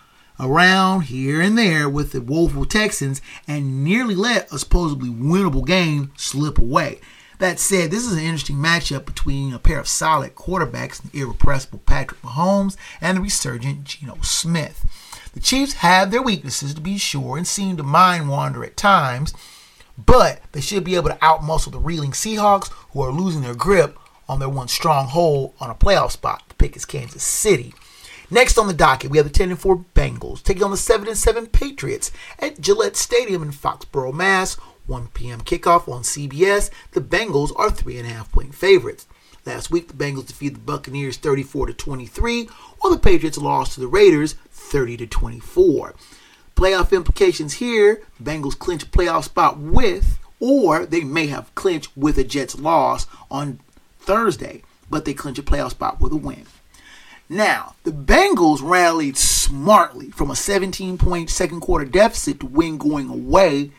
around 0.43 1.03
here 1.03 1.41
and 1.41 1.57
there 1.57 1.89
with 1.89 2.13
the 2.13 2.21
woeful 2.21 2.67
Texans 2.67 3.23
and 3.47 3.85
nearly 3.85 4.15
let 4.15 4.53
a 4.53 4.59
supposedly 4.59 5.09
winnable 5.09 5.65
game 5.65 6.13
slip 6.17 6.59
away. 6.59 7.01
That 7.39 7.59
said, 7.59 7.91
this 7.91 8.07
is 8.07 8.13
an 8.13 8.23
interesting 8.23 8.57
matchup 8.57 9.05
between 9.05 9.55
a 9.55 9.59
pair 9.59 9.79
of 9.79 9.89
solid 9.89 10.35
quarterbacks, 10.35 11.01
the 11.03 11.21
irrepressible 11.21 11.81
Patrick 11.87 12.21
Mahomes 12.23 12.77
and 13.01 13.17
the 13.17 13.23
resurgent 13.23 13.85
Geno 13.85 14.19
Smith. 14.23 14.85
The 15.33 15.41
Chiefs 15.41 15.75
have 15.75 16.11
their 16.11 16.23
weaknesses, 16.23 16.75
to 16.75 16.81
be 16.81 16.99
sure, 16.99 17.37
and 17.37 17.47
seem 17.47 17.77
to 17.79 17.83
mind 17.83 18.29
wander 18.29 18.65
at 18.65 18.77
times, 18.77 19.33
but 19.97 20.41
they 20.53 20.61
should 20.61 20.85
be 20.85 20.95
able 20.95 21.09
to 21.09 21.17
outmuscle 21.17 21.73
the 21.73 21.79
reeling 21.79 22.13
Seahawks, 22.13 22.71
who 22.93 23.01
are 23.01 23.11
losing 23.11 23.43
their 23.43 23.55
grip 23.55 23.99
on 24.29 24.39
their 24.39 24.49
one 24.49 24.69
stronghold 24.69 25.55
on 25.59 25.71
a 25.71 25.75
playoff 25.75 26.13
spot. 26.13 26.43
The 26.49 26.55
pick 26.55 26.77
is 26.77 26.85
Kansas 26.85 27.23
City. 27.23 27.75
Next 28.33 28.57
on 28.57 28.67
the 28.67 28.73
docket, 28.73 29.11
we 29.11 29.19
have 29.19 29.27
the 29.27 29.33
10 29.33 29.51
and 29.51 29.61
4 29.61 29.85
Bengals 29.95 30.43
taking 30.43 30.63
on 30.63 30.71
the 30.71 30.79
7 30.79 31.07
and 31.07 31.19
7 31.19 31.49
Patriots 31.49 32.11
at 32.39 32.63
Gillette 32.63 32.97
Stadium 32.97 33.43
in 33.43 33.51
Foxborough, 33.51 34.15
Mass. 34.15 34.55
1 34.87 35.09
p.m. 35.09 35.43
kickoff 35.43 35.87
on 35.87 36.01
CBS. 36.03 36.71
The 36.93 37.03
Bengals 37.03 37.53
are 37.57 37.69
3.5 37.69 38.33
point 38.33 38.55
favorites. 38.55 39.07
Last 39.45 39.71
week, 39.71 39.89
the 39.89 39.93
Bengals 39.93 40.29
defeated 40.29 40.57
the 40.57 40.61
Buccaneers 40.61 41.19
34 41.19 41.67
to 41.67 41.75
23, 41.75 42.49
while 42.81 42.93
the 42.95 42.99
Patriots 42.99 43.37
lost 43.37 43.75
to 43.75 43.81
the 43.81 43.87
Raiders 43.87 44.33
30 44.51 44.97
to 44.97 45.07
24. 45.07 45.95
Playoff 46.57 46.91
implications 46.93 47.55
here: 47.55 48.01
the 48.19 48.31
Bengals 48.31 48.59
clinch 48.59 48.83
a 48.83 48.87
playoff 48.87 49.25
spot 49.25 49.59
with, 49.59 50.19
or 50.41 50.87
they 50.87 51.05
may 51.05 51.27
have 51.27 51.55
clinched 51.55 51.95
with 51.95 52.17
a 52.17 52.25
Jets 52.25 52.59
loss 52.59 53.07
on 53.31 53.61
Thursday, 54.01 54.63
but 54.89 55.05
they 55.05 55.13
clinch 55.13 55.39
a 55.39 55.43
playoff 55.43 55.73
spot 55.73 56.01
with 56.01 56.13
a 56.13 56.17
win. 56.17 56.47
Now, 57.33 57.77
the 57.85 57.93
Bengals 57.93 58.61
rallied 58.63 59.17
smartly 59.17 60.11
from 60.11 60.31
a 60.31 60.37
17 60.37 60.99
point 60.99 61.31
second 61.31 61.61
quarter 61.61 61.87
deficit 61.87 62.41
to 62.41 62.47
win 62.47 62.77
going 62.77 63.09
away 63.09 63.71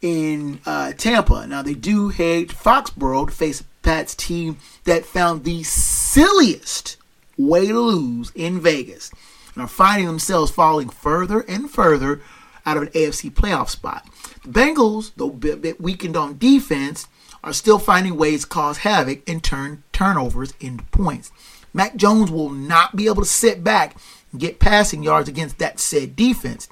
in 0.00 0.60
uh, 0.64 0.92
Tampa. 0.92 1.48
Now, 1.48 1.62
they 1.62 1.74
do 1.74 2.10
head 2.10 2.50
to 2.50 2.54
Foxborough 2.54 3.26
to 3.26 3.34
face 3.34 3.64
Pats 3.82 4.14
team 4.14 4.58
that 4.84 5.04
found 5.04 5.42
the 5.42 5.64
silliest 5.64 6.96
way 7.36 7.66
to 7.66 7.80
lose 7.80 8.30
in 8.36 8.60
Vegas 8.60 9.10
and 9.54 9.64
are 9.64 9.68
finding 9.68 10.06
themselves 10.06 10.52
falling 10.52 10.90
further 10.90 11.40
and 11.40 11.68
further 11.68 12.22
out 12.64 12.76
of 12.76 12.84
an 12.84 12.90
AFC 12.90 13.32
playoff 13.32 13.68
spot. 13.68 14.06
The 14.44 14.50
Bengals, 14.50 15.10
though 15.16 15.30
a 15.30 15.32
bit, 15.32 15.60
bit 15.60 15.80
weakened 15.80 16.16
on 16.16 16.38
defense, 16.38 17.08
are 17.42 17.52
still 17.52 17.80
finding 17.80 18.16
ways 18.16 18.42
to 18.42 18.48
cause 18.48 18.78
havoc 18.78 19.28
and 19.28 19.42
turn 19.42 19.82
turnovers 19.92 20.54
into 20.60 20.84
points. 20.84 21.32
Mac 21.72 21.96
Jones 21.96 22.30
will 22.30 22.50
not 22.50 22.96
be 22.96 23.06
able 23.06 23.22
to 23.22 23.28
sit 23.28 23.62
back 23.62 23.96
and 24.32 24.40
get 24.40 24.58
passing 24.58 25.02
yards 25.02 25.28
against 25.28 25.58
that 25.58 25.80
said 25.80 26.16
defense. 26.16 26.68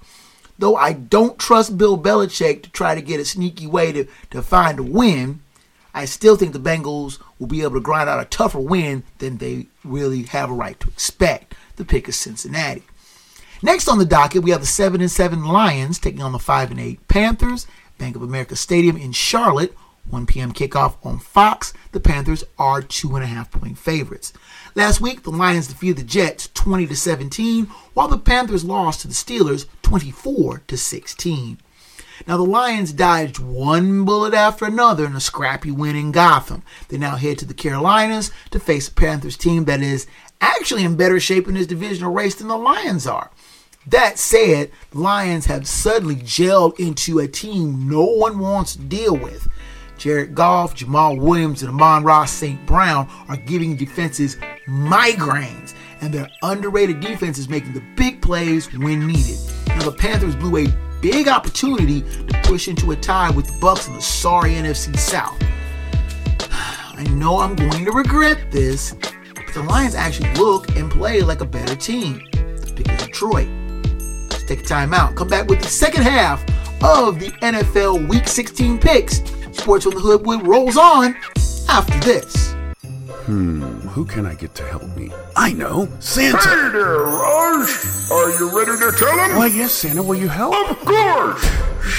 Though 0.59 0.77
I 0.77 0.93
don't 0.93 1.39
trust 1.39 1.79
Bill 1.79 1.97
Belichick 1.97 2.63
to 2.63 2.71
try 2.71 2.95
to 2.95 3.01
get 3.01 3.21
a 3.21 3.25
sneaky 3.25 3.67
way 3.67 3.93
to, 3.93 4.07
to 4.31 4.43
find 4.43 4.79
a 4.79 4.83
win, 4.83 5.41
I 5.95 6.05
still 6.05 6.37
think 6.37 6.53
the 6.53 6.59
Bengals 6.59 7.19
will 7.39 7.47
be 7.47 7.63
able 7.63 7.75
to 7.75 7.81
grind 7.81 8.09
out 8.09 8.21
a 8.21 8.25
tougher 8.25 8.59
win 8.59 9.05
than 9.19 9.39
they 9.39 9.67
really 9.85 10.25
have 10.25 10.51
a 10.51 10.55
right 10.55 10.79
to 10.81 10.89
expect. 10.89 11.55
The 11.77 11.85
pick 11.85 12.09
is 12.09 12.17
Cincinnati. 12.17 12.83
Next 13.63 13.89
on 13.89 13.99
the 13.99 14.05
docket, 14.05 14.43
we 14.43 14.51
have 14.51 14.61
the 14.61 14.67
7 14.67 15.01
and 15.01 15.11
7 15.11 15.45
Lions 15.45 15.99
taking 15.99 16.23
on 16.23 16.33
the 16.33 16.39
5 16.39 16.71
and 16.73 16.81
8 16.81 17.09
Panthers. 17.09 17.67
Bank 17.99 18.15
of 18.15 18.23
America 18.23 18.55
Stadium 18.55 18.97
in 18.97 19.13
Charlotte 19.13 19.75
1 20.11 20.27
p.m. 20.27 20.53
kickoff 20.53 20.95
on 21.05 21.19
Fox. 21.19 21.73
The 21.93 22.01
Panthers 22.01 22.45
are 22.59 22.83
two 22.83 23.15
and 23.15 23.25
a 23.25 23.27
half 23.27 23.51
point 23.51 23.79
favorites. 23.79 24.33
Last 24.75 25.01
week, 25.01 25.23
the 25.23 25.31
Lions 25.31 25.69
defeated 25.69 25.99
the 25.99 26.05
Jets 26.05 26.49
20 26.55 26.87
to 26.87 26.97
17, 26.97 27.67
while 27.95 28.09
the 28.09 28.19
Panthers 28.19 28.65
lost 28.65 29.01
to 29.01 29.09
the 29.09 29.15
Steelers 29.15 29.67
24 29.83 30.63
to 30.67 30.77
16. 30.77 31.59
Now 32.27 32.37
the 32.37 32.43
Lions 32.43 32.93
dodged 32.93 33.39
one 33.39 34.05
bullet 34.05 34.35
after 34.35 34.65
another 34.65 35.07
in 35.07 35.15
a 35.15 35.21
scrappy 35.21 35.71
win 35.71 35.95
in 35.95 36.11
Gotham. 36.11 36.63
They 36.89 36.99
now 36.99 37.17
head 37.17 37.39
to 37.39 37.45
the 37.45 37.55
Carolinas 37.55 38.31
to 38.51 38.59
face 38.59 38.89
a 38.89 38.93
Panthers 38.93 39.37
team 39.37 39.67
that 39.67 39.83
is 39.83 40.07
actually 40.41 40.85
in 40.85 40.97
better 40.97 41.21
shape 41.21 41.47
in 41.47 41.55
this 41.55 41.67
divisional 41.67 42.13
race 42.13 42.35
than 42.35 42.49
the 42.49 42.57
Lions 42.57 43.07
are. 43.07 43.31
That 43.87 44.19
said, 44.19 44.71
Lions 44.93 45.47
have 45.47 45.67
suddenly 45.67 46.17
gelled 46.17 46.79
into 46.79 47.19
a 47.21 47.29
team 47.29 47.89
no 47.89 48.05
one 48.05 48.39
wants 48.39 48.75
to 48.75 48.83
deal 48.83 49.17
with. 49.17 49.49
Jared 49.99 50.33
Goff, 50.33 50.77
Jamaal 50.77 51.19
Williams, 51.19 51.63
and 51.63 51.71
Amon-Ra 51.71 52.25
St. 52.25 52.65
Brown 52.67 53.09
are 53.29 53.37
giving 53.37 53.75
defenses 53.75 54.37
migraines, 54.67 55.75
and 56.01 56.15
their 56.15 56.29
underrated 56.43 57.01
defense 57.01 57.37
is 57.37 57.49
making 57.49 57.73
the 57.73 57.83
big 57.97 58.23
plays 58.23 58.73
when 58.73 59.07
needed. 59.07 59.39
Now, 59.67 59.83
the 59.83 59.93
Panthers 59.93 60.37
blew 60.37 60.67
a 60.67 60.73
big 61.03 61.27
opportunity 61.27 62.03
to 62.03 62.41
push 62.45 62.69
into 62.69 62.93
a 62.93 62.97
tie 62.97 63.31
with 63.31 63.47
the 63.47 63.53
Bucs 63.55 63.89
in 63.89 63.95
the 63.95 64.01
sorry 64.01 64.53
NFC 64.53 64.97
South. 64.97 65.37
I 66.53 67.05
know 67.11 67.39
I'm 67.39 67.57
going 67.57 67.85
to 67.85 67.91
regret 67.91 68.53
this, 68.53 68.95
but 68.95 69.53
the 69.53 69.65
Lions 69.65 69.97
actually 69.97 70.33
look 70.35 70.77
and 70.77 70.91
play 70.91 71.23
like 71.23 71.41
a 71.41 71.47
better 71.47 71.75
team. 71.75 72.23
Pick 72.77 72.87
Detroit. 72.99 73.49
Let's 74.31 74.45
take 74.45 74.61
a 74.61 74.63
timeout. 74.63 75.17
Come 75.17 75.27
back 75.27 75.49
with 75.49 75.61
the 75.61 75.69
second 75.69 76.05
half 76.05 76.45
of 76.85 77.19
the 77.19 77.31
NFL 77.43 78.09
Week 78.09 78.29
16 78.29 78.79
picks 78.79 79.38
Sports 79.53 79.87
on 79.87 79.95
the 79.95 80.01
Hood 80.01 80.21
Hoodwood 80.21 80.47
rolls 80.47 80.77
on 80.77 81.17
after 81.69 81.99
this. 82.01 82.53
Hmm, 83.27 83.61
who 83.89 84.05
can 84.05 84.25
I 84.25 84.35
get 84.35 84.55
to 84.55 84.65
help 84.65 84.85
me? 84.97 85.11
I 85.37 85.53
know, 85.53 85.89
Santa. 86.01 86.39
Hey 86.39 86.71
there, 86.73 86.99
Raj. 87.01 87.69
Are 88.11 88.31
you 88.39 88.51
ready 88.57 88.79
to 88.79 88.93
tell 88.99 89.19
him? 89.19 89.37
Why, 89.37 89.47
yes, 89.47 89.73
Santa, 89.73 90.03
will 90.03 90.17
you 90.17 90.29
help? 90.29 90.55
Of 90.71 90.79
course. 90.85 91.43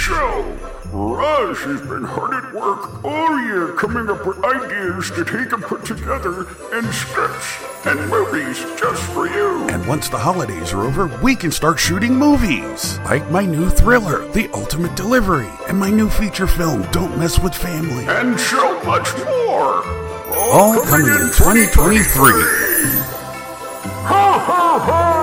So, 0.07 0.57
Rush 0.91 1.63
has 1.63 1.81
been 1.81 2.03
hard 2.03 2.33
at 2.33 2.53
work 2.53 3.03
all 3.03 3.41
year 3.41 3.73
coming 3.73 4.09
up 4.09 4.25
with 4.25 4.43
ideas 4.43 5.11
that 5.11 5.29
he 5.29 5.45
can 5.45 5.61
put 5.61 5.85
together 5.85 6.47
in 6.73 6.91
scripts 6.91 7.68
and 7.85 8.09
movies 8.09 8.59
just 8.79 9.01
for 9.13 9.27
you. 9.27 9.67
And 9.69 9.85
once 9.87 10.09
the 10.09 10.17
holidays 10.17 10.73
are 10.73 10.83
over, 10.83 11.07
we 11.21 11.35
can 11.35 11.51
start 11.51 11.79
shooting 11.79 12.15
movies. 12.15 12.99
Like 12.99 13.29
my 13.31 13.45
new 13.45 13.69
thriller, 13.69 14.27
The 14.29 14.49
Ultimate 14.53 14.95
Delivery, 14.95 15.49
and 15.67 15.77
my 15.77 15.89
new 15.89 16.09
feature 16.09 16.47
film, 16.47 16.83
Don't 16.91 17.17
Mess 17.17 17.39
with 17.39 17.53
Family. 17.53 18.05
And 18.07 18.39
so 18.39 18.81
much 18.83 19.07
more. 19.19 19.83
All 20.51 20.81
coming 20.83 21.07
in 21.07 21.31
2023. 21.31 22.31
Ho, 24.07 24.39
ho, 24.39 24.79
ho! 24.79 25.18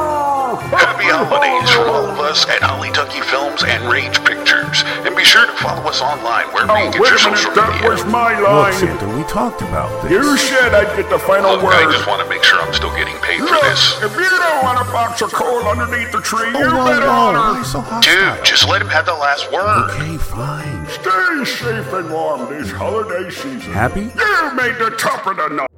Happy 0.73 1.07
holidays 1.07 1.71
from 1.71 1.89
all 1.89 2.07
of 2.11 2.19
us 2.19 2.43
at 2.49 2.63
Holly 2.63 2.91
Tucky 2.91 3.21
Films 3.31 3.63
and 3.63 3.87
Rage 3.89 4.19
Pictures. 4.25 4.83
And 5.07 5.15
be 5.15 5.23
sure 5.25 5.47
to 5.47 5.53
follow 5.63 5.83
us 5.89 6.03
online 6.03 6.51
where 6.53 6.67
Oh, 6.69 6.75
we 6.75 6.99
wait 6.99 7.15
get 7.15 7.23
your 7.23 7.31
a 7.31 7.31
minute, 7.31 7.39
social 7.39 7.55
that 7.55 7.71
media. 7.79 7.89
was 7.91 8.03
my 8.11 8.35
Look, 8.41 8.51
line. 8.51 8.73
Santa, 8.75 9.07
we 9.15 9.23
talked 9.31 9.63
about 9.63 9.89
this. 10.03 10.11
You 10.13 10.37
said 10.37 10.75
I'd 10.75 10.91
get 10.99 11.09
the 11.09 11.19
final 11.23 11.57
Look, 11.57 11.71
I 11.71 11.87
just 11.91 12.07
want 12.11 12.21
to 12.23 12.29
make 12.29 12.43
sure 12.43 12.59
I'm 12.61 12.75
still 12.75 12.91
getting 12.99 13.15
paid 13.23 13.41
for 13.47 13.55
this. 13.63 14.03
if 14.03 14.13
you 14.19 14.27
don't 14.27 14.61
want 14.67 14.83
a 14.83 14.87
box 14.91 15.23
of 15.23 15.31
coal 15.33 15.63
underneath 15.71 16.11
the 16.11 16.21
tree, 16.21 16.51
Oh, 16.51 16.59
you 16.59 16.75
whoa, 16.75 16.85
better 16.91 17.07
whoa, 17.07 17.31
why 17.31 17.63
honor. 17.63 17.65
so? 17.65 17.81
Dude, 18.03 18.43
just 18.45 18.67
let 18.69 18.83
him 18.83 18.89
have 18.91 19.07
the 19.07 19.15
last 19.15 19.47
word. 19.55 19.91
Okay, 19.95 20.19
fine. 20.19 20.83
Stay 20.91 21.45
safe 21.47 21.93
and 21.95 22.11
warm 22.11 22.51
this 22.51 22.71
holiday 22.73 23.31
season. 23.31 23.71
Happy? 23.73 24.11
You 24.11 24.35
made 24.59 24.77
the 24.83 24.91
top 24.99 25.27
of 25.27 25.37
the 25.37 25.49
night. 25.49 25.71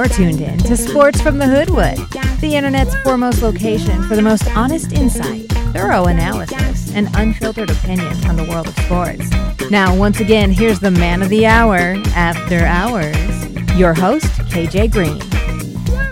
You're 0.00 0.08
tuned 0.08 0.40
in 0.40 0.56
to 0.60 0.78
Sports 0.78 1.20
from 1.20 1.36
the 1.36 1.46
Hoodwood, 1.46 1.98
the 2.40 2.54
internet's 2.54 2.94
foremost 3.02 3.42
location 3.42 4.02
for 4.04 4.16
the 4.16 4.22
most 4.22 4.48
honest 4.56 4.92
insight, 4.92 5.46
thorough 5.74 6.06
analysis, 6.06 6.90
and 6.94 7.14
unfiltered 7.16 7.68
opinions 7.68 8.24
on 8.24 8.36
the 8.36 8.44
world 8.44 8.66
of 8.66 8.74
sports. 8.78 9.28
Now, 9.70 9.94
once 9.94 10.20
again, 10.20 10.52
here's 10.52 10.80
the 10.80 10.90
man 10.90 11.20
of 11.20 11.28
the 11.28 11.44
hour, 11.44 11.96
After 12.16 12.64
Hours, 12.64 13.14
your 13.76 13.92
host, 13.92 14.24
KJ 14.48 14.90
Green. 14.90 15.20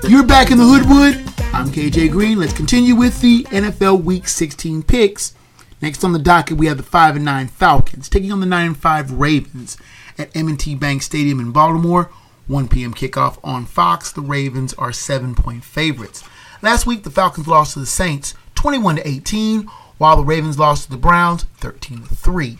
You're 0.06 0.26
back 0.26 0.50
in 0.50 0.58
the 0.58 0.64
Hoodwood. 0.64 1.14
I'm 1.54 1.70
KJ 1.70 2.10
Green. 2.10 2.38
Let's 2.38 2.52
continue 2.52 2.94
with 2.94 3.22
the 3.22 3.44
NFL 3.44 4.02
Week 4.04 4.28
16 4.28 4.82
picks. 4.82 5.34
Next 5.80 6.04
on 6.04 6.12
the 6.12 6.18
docket, 6.18 6.58
we 6.58 6.66
have 6.66 6.76
the 6.76 6.82
5 6.82 7.16
and 7.16 7.24
9 7.24 7.48
Falcons 7.48 8.10
taking 8.10 8.32
on 8.32 8.40
the 8.40 8.46
9 8.46 8.66
and 8.66 8.76
5 8.76 9.12
Ravens 9.12 9.78
at 10.18 10.36
M&T 10.36 10.74
Bank 10.74 11.00
Stadium 11.00 11.40
in 11.40 11.52
Baltimore. 11.52 12.10
1 12.48 12.68
p.m. 12.68 12.92
kickoff 12.92 13.38
on 13.44 13.66
Fox. 13.66 14.10
The 14.10 14.20
Ravens 14.20 14.74
are 14.74 14.90
7-point 14.90 15.62
favorites. 15.64 16.24
Last 16.60 16.86
week, 16.86 17.04
the 17.04 17.10
Falcons 17.10 17.46
lost 17.46 17.74
to 17.74 17.78
the 17.78 17.86
Saints 17.86 18.34
21 18.56 18.96
to 18.96 19.06
18, 19.06 19.62
while 19.98 20.16
the 20.16 20.24
Ravens 20.24 20.58
lost 20.58 20.84
to 20.84 20.90
the 20.90 20.96
Browns 20.96 21.44
13 21.58 22.02
to 22.02 22.14
3. 22.14 22.58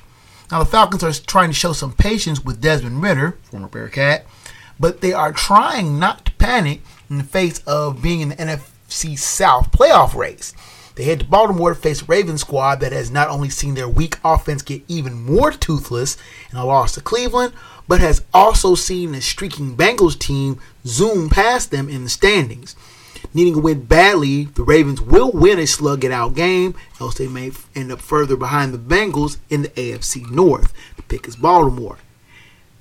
Now, 0.50 0.60
the 0.60 0.66
Falcons 0.66 1.02
are 1.02 1.12
trying 1.12 1.50
to 1.50 1.54
show 1.54 1.72
some 1.72 1.92
patience 1.92 2.44
with 2.44 2.60
Desmond 2.60 3.02
Ridder, 3.02 3.36
former 3.42 3.68
Bearcat, 3.68 4.24
but 4.78 5.00
they 5.00 5.12
are 5.12 5.32
trying 5.32 5.98
not 5.98 6.26
to 6.26 6.32
panic 6.32 6.80
in 7.10 7.18
the 7.18 7.24
face 7.24 7.60
of 7.66 8.00
being 8.02 8.20
in 8.20 8.28
the 8.28 8.36
NFC 8.36 9.18
South 9.18 9.72
playoff 9.72 10.14
race. 10.14 10.54
They 10.98 11.04
head 11.04 11.20
to 11.20 11.26
Baltimore 11.26 11.74
to 11.74 11.80
face 11.80 12.08
Ravens 12.08 12.40
squad 12.40 12.80
that 12.80 12.90
has 12.90 13.08
not 13.08 13.28
only 13.28 13.50
seen 13.50 13.74
their 13.74 13.88
weak 13.88 14.18
offense 14.24 14.62
get 14.62 14.82
even 14.88 15.22
more 15.22 15.52
toothless 15.52 16.16
in 16.50 16.58
a 16.58 16.64
loss 16.64 16.94
to 16.94 17.00
Cleveland, 17.00 17.52
but 17.86 18.00
has 18.00 18.24
also 18.34 18.74
seen 18.74 19.12
the 19.12 19.20
streaking 19.20 19.76
Bengals 19.76 20.18
team 20.18 20.58
zoom 20.84 21.30
past 21.30 21.70
them 21.70 21.88
in 21.88 22.02
the 22.02 22.10
standings. 22.10 22.74
Needing 23.32 23.54
a 23.54 23.60
win 23.60 23.84
badly, 23.84 24.46
the 24.46 24.64
Ravens 24.64 25.00
will 25.00 25.30
win 25.30 25.60
a 25.60 25.68
slug 25.68 26.02
it 26.02 26.10
out 26.10 26.34
game, 26.34 26.74
else 27.00 27.16
they 27.16 27.28
may 27.28 27.52
end 27.76 27.92
up 27.92 28.00
further 28.00 28.36
behind 28.36 28.74
the 28.74 28.78
Bengals 28.78 29.36
in 29.48 29.62
the 29.62 29.68
AFC 29.68 30.28
North. 30.28 30.72
The 30.96 31.02
pick 31.02 31.28
is 31.28 31.36
Baltimore. 31.36 31.98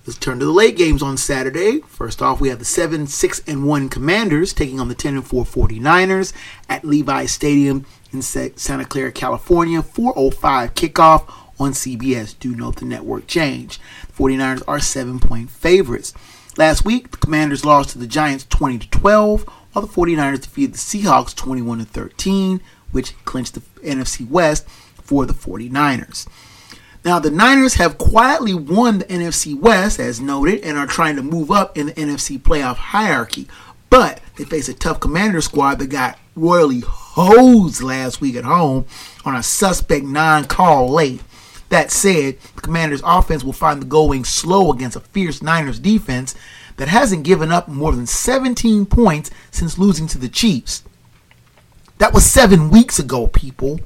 Let's 0.07 0.17
turn 0.17 0.39
to 0.39 0.45
the 0.45 0.51
late 0.53 0.77
games 0.77 1.03
on 1.03 1.17
Saturday. 1.17 1.81
First 1.81 2.21
off, 2.21 2.39
we 2.39 2.47
have 2.47 2.59
the 2.59 2.65
7 2.65 3.07
6 3.07 3.43
and 3.45 3.67
1 3.67 3.89
Commanders 3.89 4.53
taking 4.53 4.79
on 4.79 4.87
the 4.87 4.95
10 4.95 5.15
and 5.15 5.27
4 5.27 5.43
49ers 5.43 6.31
at 6.69 6.85
Levi 6.85 7.25
Stadium 7.25 7.85
in 8.11 8.21
Santa 8.21 8.85
Clara, 8.85 9.11
California. 9.11 9.81
405 9.81 10.73
kickoff 10.73 11.31
on 11.59 11.71
CBS. 11.71 12.37
Do 12.39 12.55
note 12.55 12.77
the 12.77 12.85
network 12.85 13.27
change. 13.27 13.79
The 14.07 14.13
49ers 14.13 14.63
are 14.67 14.79
7 14.79 15.19
point 15.19 15.49
favorites. 15.49 16.13
Last 16.57 16.85
week, 16.85 17.11
the 17.11 17.17
Commanders 17.17 17.65
lost 17.65 17.91
to 17.91 17.99
the 17.99 18.07
Giants 18.07 18.45
20 18.49 18.79
to 18.79 18.89
12, 18.89 19.43
while 19.43 19.85
the 19.85 19.93
49ers 19.93 20.41
defeated 20.41 20.73
the 20.73 20.77
Seahawks 20.79 21.35
21 21.35 21.79
to 21.79 21.85
13, 21.85 22.61
which 22.91 23.13
clinched 23.25 23.53
the 23.53 23.61
NFC 23.81 24.27
West 24.27 24.67
for 24.67 25.25
the 25.25 25.33
49ers. 25.33 26.27
Now, 27.05 27.19
the 27.19 27.29
Niners 27.29 27.75
have 27.75 27.99
quietly 27.99 28.55
won 28.55 28.97
the 28.97 29.05
NFC 29.05 29.57
West, 29.57 29.99
as 29.99 30.19
noted, 30.19 30.61
and 30.63 30.77
are 30.77 30.87
trying 30.87 31.15
to 31.15 31.21
move 31.21 31.51
up 31.51 31.77
in 31.77 31.85
the 31.85 31.93
NFC 31.93 32.39
playoff 32.39 32.75
hierarchy. 32.75 33.47
But 33.89 34.19
they 34.35 34.43
face 34.43 34.67
a 34.67 34.73
tough 34.73 34.99
commander 34.99 35.41
squad 35.41 35.79
that 35.79 35.87
got 35.87 36.17
royally 36.35 36.81
hosed 37.17 37.81
last 37.81 38.21
week 38.21 38.35
at 38.35 38.43
home 38.43 38.85
on 39.25 39.35
a 39.35 39.43
suspect 39.43 40.05
non 40.05 40.45
call 40.45 40.89
late. 40.89 41.21
That 41.69 41.91
said, 41.91 42.39
the 42.55 42.61
Commanders' 42.61 43.01
offense 43.03 43.43
will 43.43 43.53
find 43.53 43.81
the 43.81 43.85
going 43.85 44.23
slow 44.23 44.71
against 44.71 44.95
a 44.95 45.01
fierce 45.01 45.41
Niners 45.41 45.79
defense 45.79 46.33
that 46.77 46.87
hasn't 46.87 47.23
given 47.23 47.51
up 47.51 47.67
more 47.67 47.91
than 47.91 48.05
17 48.05 48.85
points 48.85 49.31
since 49.51 49.77
losing 49.77 50.07
to 50.07 50.17
the 50.17 50.29
Chiefs. 50.29 50.83
That 51.97 52.13
was 52.13 52.25
seven 52.25 52.69
weeks 52.69 52.99
ago, 52.99 53.27
people. 53.27 53.79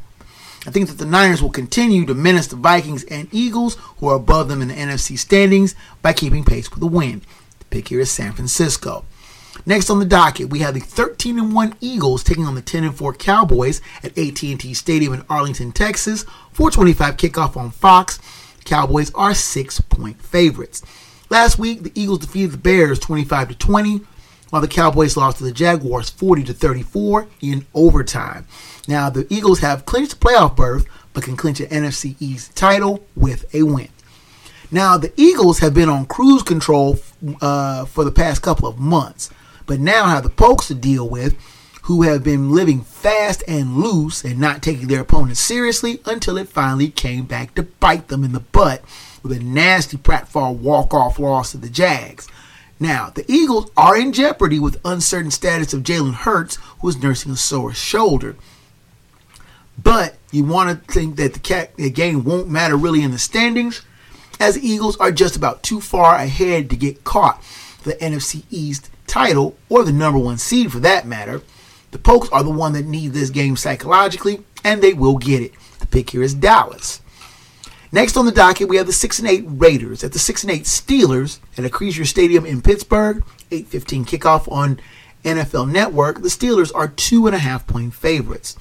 I 0.67 0.70
think 0.70 0.89
that 0.89 1.00
the 1.00 1.06
Niners 1.06 1.41
will 1.41 1.50
continue 1.50 2.06
to 2.06 2.13
menace 2.13 2.48
the 2.48 2.56
Vikings 2.56 3.04
and 3.06 3.28
Eagles, 3.32 3.76
who 3.98 4.10
are 4.10 4.15
above 4.15 4.48
them 4.48 4.62
in 4.62 4.67
the 4.67 4.76
NFC 4.76 5.17
standings, 5.17 5.74
by 6.02 6.13
keeping 6.13 6.44
pace 6.44 6.70
with 6.70 6.82
the 6.82 6.88
win. 6.88 7.22
The 7.60 7.65
pick 7.65 7.88
here 7.88 8.02
is 8.02 8.12
San 8.12 8.34
Francisco. 8.34 9.06
Next 9.66 9.90
on 9.90 10.00
the 10.00 10.06
docket, 10.06 10.50
we 10.50 10.60
have 10.60 10.74
the 10.74 10.80
13 10.80 11.38
and 11.38 11.54
1 11.54 11.76
Eagles 11.82 12.24
taking 12.24 12.46
on 12.46 12.56
the 12.56 12.62
10 12.62 12.84
and 12.84 12.96
4 12.96 13.14
Cowboys 13.14 13.82
at 14.04 14.18
AT&T 14.18 14.74
Stadium 14.74 15.14
in 15.14 15.26
Arlington, 15.30 15.72
Texas. 15.72 16.24
425 16.54 17.18
kickoff 17.18 17.58
on 17.58 17.72
Fox. 17.72 18.20
Cowboys 18.66 19.12
are 19.14 19.32
6-point 19.32 20.22
favorites. 20.22 20.82
Last 21.30 21.60
week, 21.60 21.84
the 21.84 21.92
Eagles 21.96 22.20
defeated 22.20 22.52
the 22.52 22.58
Bears 22.58 23.00
25 23.00 23.50
to 23.50 23.56
20, 23.56 24.02
while 24.50 24.62
the 24.62 24.68
Cowboys 24.68 25.16
lost 25.16 25.38
to 25.38 25.44
the 25.44 25.52
Jaguars 25.52 26.10
40 26.10 26.44
to 26.44 26.54
34 26.54 27.28
in 27.42 27.66
overtime. 27.74 28.46
Now, 28.88 29.10
the 29.10 29.26
Eagles 29.30 29.60
have 29.60 29.86
clinched 29.86 30.20
playoff 30.20 30.56
berth, 30.56 30.86
but 31.14 31.24
can 31.24 31.38
clinch 31.38 31.60
an 31.60 31.68
NFC 31.68 32.16
East 32.20 32.56
title 32.56 33.06
with 33.16 33.54
a 33.56 33.64
win. 33.64 33.90
Now, 34.72 34.98
the 34.98 35.12
Eagles 35.18 35.60
have 35.60 35.74
been 35.74 35.90
on 35.90 36.06
cruise 36.06 36.44
control 36.44 37.00
uh, 37.42 37.86
for 37.86 38.04
the 38.04 38.12
past 38.12 38.42
couple 38.42 38.68
of 38.68 38.80
months, 38.80 39.30
but 39.72 39.80
now 39.80 40.08
have 40.08 40.24
the 40.24 40.30
Pokes 40.30 40.68
to 40.68 40.76
deal 40.76 41.08
with, 41.08 41.38
who 41.84 42.02
have 42.02 42.26
been 42.26 42.52
living 42.52 42.82
fast 42.82 43.42
and 43.48 43.78
loose 43.78 44.22
and 44.22 44.38
not 44.38 44.62
taking 44.62 44.88
their 44.88 45.00
opponents 45.00 45.40
seriously 45.40 46.02
until 46.06 46.38
it 46.38 46.50
finally 46.50 46.90
came 46.90 47.24
back 47.24 47.56
to 47.56 47.64
bite 47.64 48.10
them 48.10 48.26
in 48.26 48.34
the 48.34 48.42
butt 48.42 48.84
with 49.24 49.32
a 49.32 49.40
nasty 49.42 49.96
pratfall 49.96 50.58
walk-off 50.58 51.18
loss 51.20 51.52
to 51.52 51.58
the 51.58 51.70
Jags. 51.70 52.28
Now, 52.82 53.12
the 53.12 53.24
Eagles 53.32 53.72
are 53.78 53.98
in 53.98 54.12
jeopardy 54.12 54.60
with 54.60 54.82
uncertain 54.84 55.32
status 55.32 55.74
of 55.74 55.84
Jalen 55.84 56.16
Hurts, 56.16 56.58
who 56.82 56.90
is 56.90 57.02
nursing 57.02 57.32
a 57.32 57.38
sore 57.38 57.74
shoulder. 57.74 58.36
But 59.82 60.18
you 60.32 60.44
want 60.44 60.86
to 60.86 60.94
think 60.94 61.16
that 61.16 61.34
the, 61.34 61.70
the 61.78 61.90
game 61.90 62.26
won't 62.26 62.50
matter 62.50 62.76
really 62.76 63.04
in 63.04 63.12
the 63.12 63.18
standings, 63.18 63.84
as 64.38 64.56
the 64.56 64.68
Eagles 64.68 64.98
are 64.98 65.14
just 65.14 65.38
about 65.38 65.64
too 65.64 65.80
far 65.80 66.16
ahead 66.16 66.70
to 66.72 66.76
get 66.76 67.06
caught 67.06 67.42
the 67.86 67.94
NFC 67.94 68.44
East 68.52 68.90
title 69.12 69.58
or 69.67 69.84
the 69.84 69.91
number 69.91 70.17
one 70.17 70.38
seed 70.38 70.71
for 70.71 70.80
that 70.80 71.06
matter. 71.06 71.41
The 71.91 72.00
Pokes 72.00 72.30
are 72.30 72.43
the 72.43 72.50
one 72.50 72.71
that 72.74 72.86
need 72.86 73.12
this 73.12 73.30
game 73.30 73.58
psychologically, 73.58 74.41
and 74.63 74.82
they 74.82 74.93
will 74.93 75.17
get 75.17 75.43
it. 75.43 75.54
The 75.80 75.88
pick 75.88 76.12
here 76.12 76.24
is 76.24 76.34
Dallas. 76.34 77.02
Next 77.91 78.15
on 78.15 78.26
the 78.26 78.32
docket, 78.32 78.69
we 78.69 78.78
have 78.78 78.88
the 78.88 78.93
6 78.93 79.19
and 79.19 79.28
8 79.28 79.43
Raiders 79.45 80.02
at 80.06 80.13
the 80.13 80.19
6 80.19 80.43
and 80.43 80.52
8 80.52 80.63
Steelers 80.63 81.39
at 81.58 81.69
Acrisure 81.69 82.08
Stadium 82.08 82.45
in 82.45 82.62
Pittsburgh. 82.62 83.24
8:15 83.52 84.06
kickoff 84.06 84.50
on 84.50 84.80
NFL 85.26 85.65
Network, 85.69 86.21
the 86.21 86.30
Steelers 86.30 86.71
are 86.74 86.88
two 86.88 87.28
and 87.28 87.36
a 87.36 87.39
half 87.39 87.67
point 87.67 87.93
favorites. 87.93 88.56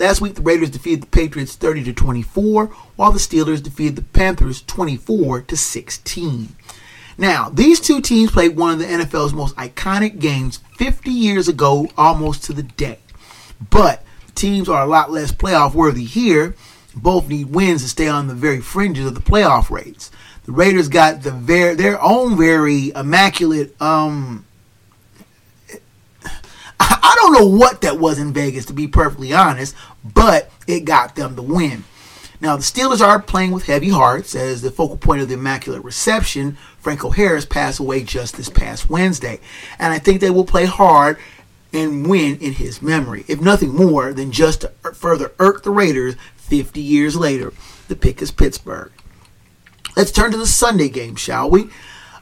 Last 0.00 0.20
week, 0.20 0.34
the 0.34 0.42
Raiders 0.42 0.70
defeated 0.70 1.02
the 1.02 1.06
Patriots 1.06 1.54
30 1.54 1.84
to 1.84 1.92
24, 1.92 2.66
while 2.96 3.12
the 3.12 3.20
Steelers 3.20 3.62
defeated 3.62 3.94
the 3.94 4.02
Panthers 4.02 4.62
24 4.62 5.42
to 5.42 5.56
16. 5.56 6.56
Now, 7.18 7.48
these 7.48 7.80
two 7.80 8.00
teams 8.00 8.30
played 8.30 8.56
one 8.56 8.72
of 8.72 8.78
the 8.78 8.86
NFL's 8.86 9.32
most 9.32 9.56
iconic 9.56 10.18
games 10.18 10.60
50 10.76 11.10
years 11.10 11.48
ago, 11.48 11.88
almost 11.96 12.44
to 12.44 12.52
the 12.52 12.62
day. 12.62 12.98
But 13.70 14.02
teams 14.34 14.68
are 14.68 14.82
a 14.82 14.88
lot 14.88 15.10
less 15.10 15.32
playoff 15.32 15.74
worthy 15.74 16.04
here. 16.04 16.54
Both 16.94 17.28
need 17.28 17.54
wins 17.54 17.82
to 17.82 17.88
stay 17.88 18.08
on 18.08 18.28
the 18.28 18.34
very 18.34 18.60
fringes 18.60 19.06
of 19.06 19.14
the 19.14 19.20
playoff 19.20 19.70
rates. 19.70 20.10
The 20.44 20.52
Raiders 20.52 20.88
got 20.88 21.22
the 21.22 21.30
ver- 21.30 21.74
their 21.74 22.02
own 22.02 22.36
very 22.36 22.90
immaculate 22.94 23.80
um 23.80 24.44
I 26.80 27.14
don't 27.20 27.32
know 27.32 27.46
what 27.46 27.82
that 27.82 27.98
was 27.98 28.18
in 28.18 28.32
Vegas, 28.32 28.66
to 28.66 28.72
be 28.72 28.88
perfectly 28.88 29.32
honest, 29.32 29.74
but 30.02 30.50
it 30.66 30.84
got 30.84 31.14
them 31.14 31.36
the 31.36 31.42
win. 31.42 31.84
Now, 32.42 32.56
the 32.56 32.62
Steelers 32.62 33.00
are 33.00 33.22
playing 33.22 33.52
with 33.52 33.66
heavy 33.66 33.90
hearts 33.90 34.34
as 34.34 34.62
the 34.62 34.72
focal 34.72 34.96
point 34.96 35.22
of 35.22 35.28
the 35.28 35.34
Immaculate 35.34 35.84
Reception, 35.84 36.58
Franco 36.80 37.10
Harris, 37.10 37.46
passed 37.46 37.78
away 37.78 38.02
just 38.02 38.36
this 38.36 38.48
past 38.48 38.90
Wednesday. 38.90 39.38
And 39.78 39.92
I 39.92 40.00
think 40.00 40.20
they 40.20 40.28
will 40.28 40.44
play 40.44 40.64
hard 40.64 41.18
and 41.72 42.04
win 42.08 42.38
in 42.40 42.54
his 42.54 42.82
memory, 42.82 43.24
if 43.28 43.40
nothing 43.40 43.72
more 43.72 44.12
than 44.12 44.32
just 44.32 44.62
to 44.62 44.72
further 44.92 45.30
irk 45.38 45.62
the 45.62 45.70
Raiders 45.70 46.16
50 46.34 46.80
years 46.80 47.14
later. 47.14 47.52
The 47.86 47.94
pick 47.94 48.20
is 48.20 48.32
Pittsburgh. 48.32 48.90
Let's 49.96 50.10
turn 50.10 50.32
to 50.32 50.36
the 50.36 50.44
Sunday 50.48 50.88
game, 50.88 51.14
shall 51.14 51.48
we? 51.48 51.70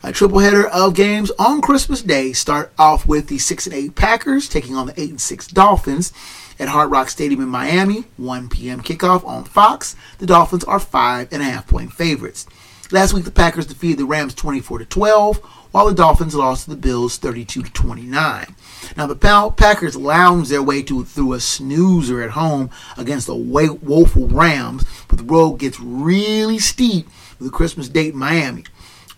A 0.03 0.13
triple 0.13 0.41
header 0.41 0.69
of 0.69 0.95
games 0.95 1.31
on 1.39 1.63
Christmas 1.63 2.03
Day 2.03 2.35
start 2.35 2.73
off 2.79 3.07
with 3.07 3.29
the 3.29 3.39
6 3.39 3.67
and 3.67 3.75
8 3.75 3.95
Packers 3.95 4.51
taking 4.51 4.77
on 4.77 4.89
the 4.89 5.01
8 5.01 5.11
and 5.11 5.21
6 5.21 5.47
Dolphins 5.47 6.13
at 6.61 6.69
Hard 6.69 6.91
Rock 6.91 7.09
Stadium 7.09 7.41
in 7.41 7.49
Miami. 7.49 8.05
1 8.19 8.51
p.m. 8.51 8.83
kickoff 8.83 9.25
on 9.25 9.45
Fox. 9.45 9.97
The 10.19 10.27
Dolphins 10.27 10.63
are 10.65 10.79
five 10.79 11.29
and 11.33 11.43
a 11.43 11.47
half 11.47 11.67
point 11.67 11.93
favorites. 11.93 12.47
Last 12.93 13.15
week, 13.15 13.25
the 13.25 13.31
Packers 13.31 13.67
defeated 13.67 13.99
the 13.99 14.05
Rams 14.05 14.35
24 14.35 14.81
to 14.81 14.85
12, 14.85 15.39
while 15.71 15.87
the 15.87 15.95
Dolphins 15.95 16.35
lost 16.35 16.65
to 16.65 16.71
the 16.71 16.77
Bills 16.77 17.17
32 17.17 17.63
to 17.63 17.73
29. 17.73 18.55
Now, 18.97 19.07
the 19.07 19.53
Packers 19.57 19.97
lounged 19.97 20.51
their 20.51 20.63
way 20.63 20.83
to, 20.83 21.05
through 21.05 21.33
a 21.33 21.41
snoozer 21.41 22.21
at 22.23 22.31
home 22.31 22.69
against 22.99 23.27
the 23.29 23.37
woeful 23.37 24.27
Rams, 24.27 24.85
but 25.09 25.19
the 25.19 25.25
road 25.25 25.61
gets 25.61 25.81
really 25.81 26.59
steep 26.59 27.07
with 27.39 27.49
the 27.49 27.57
Christmas 27.57 27.89
date 27.89 28.13
in 28.13 28.19
Miami. 28.19 28.65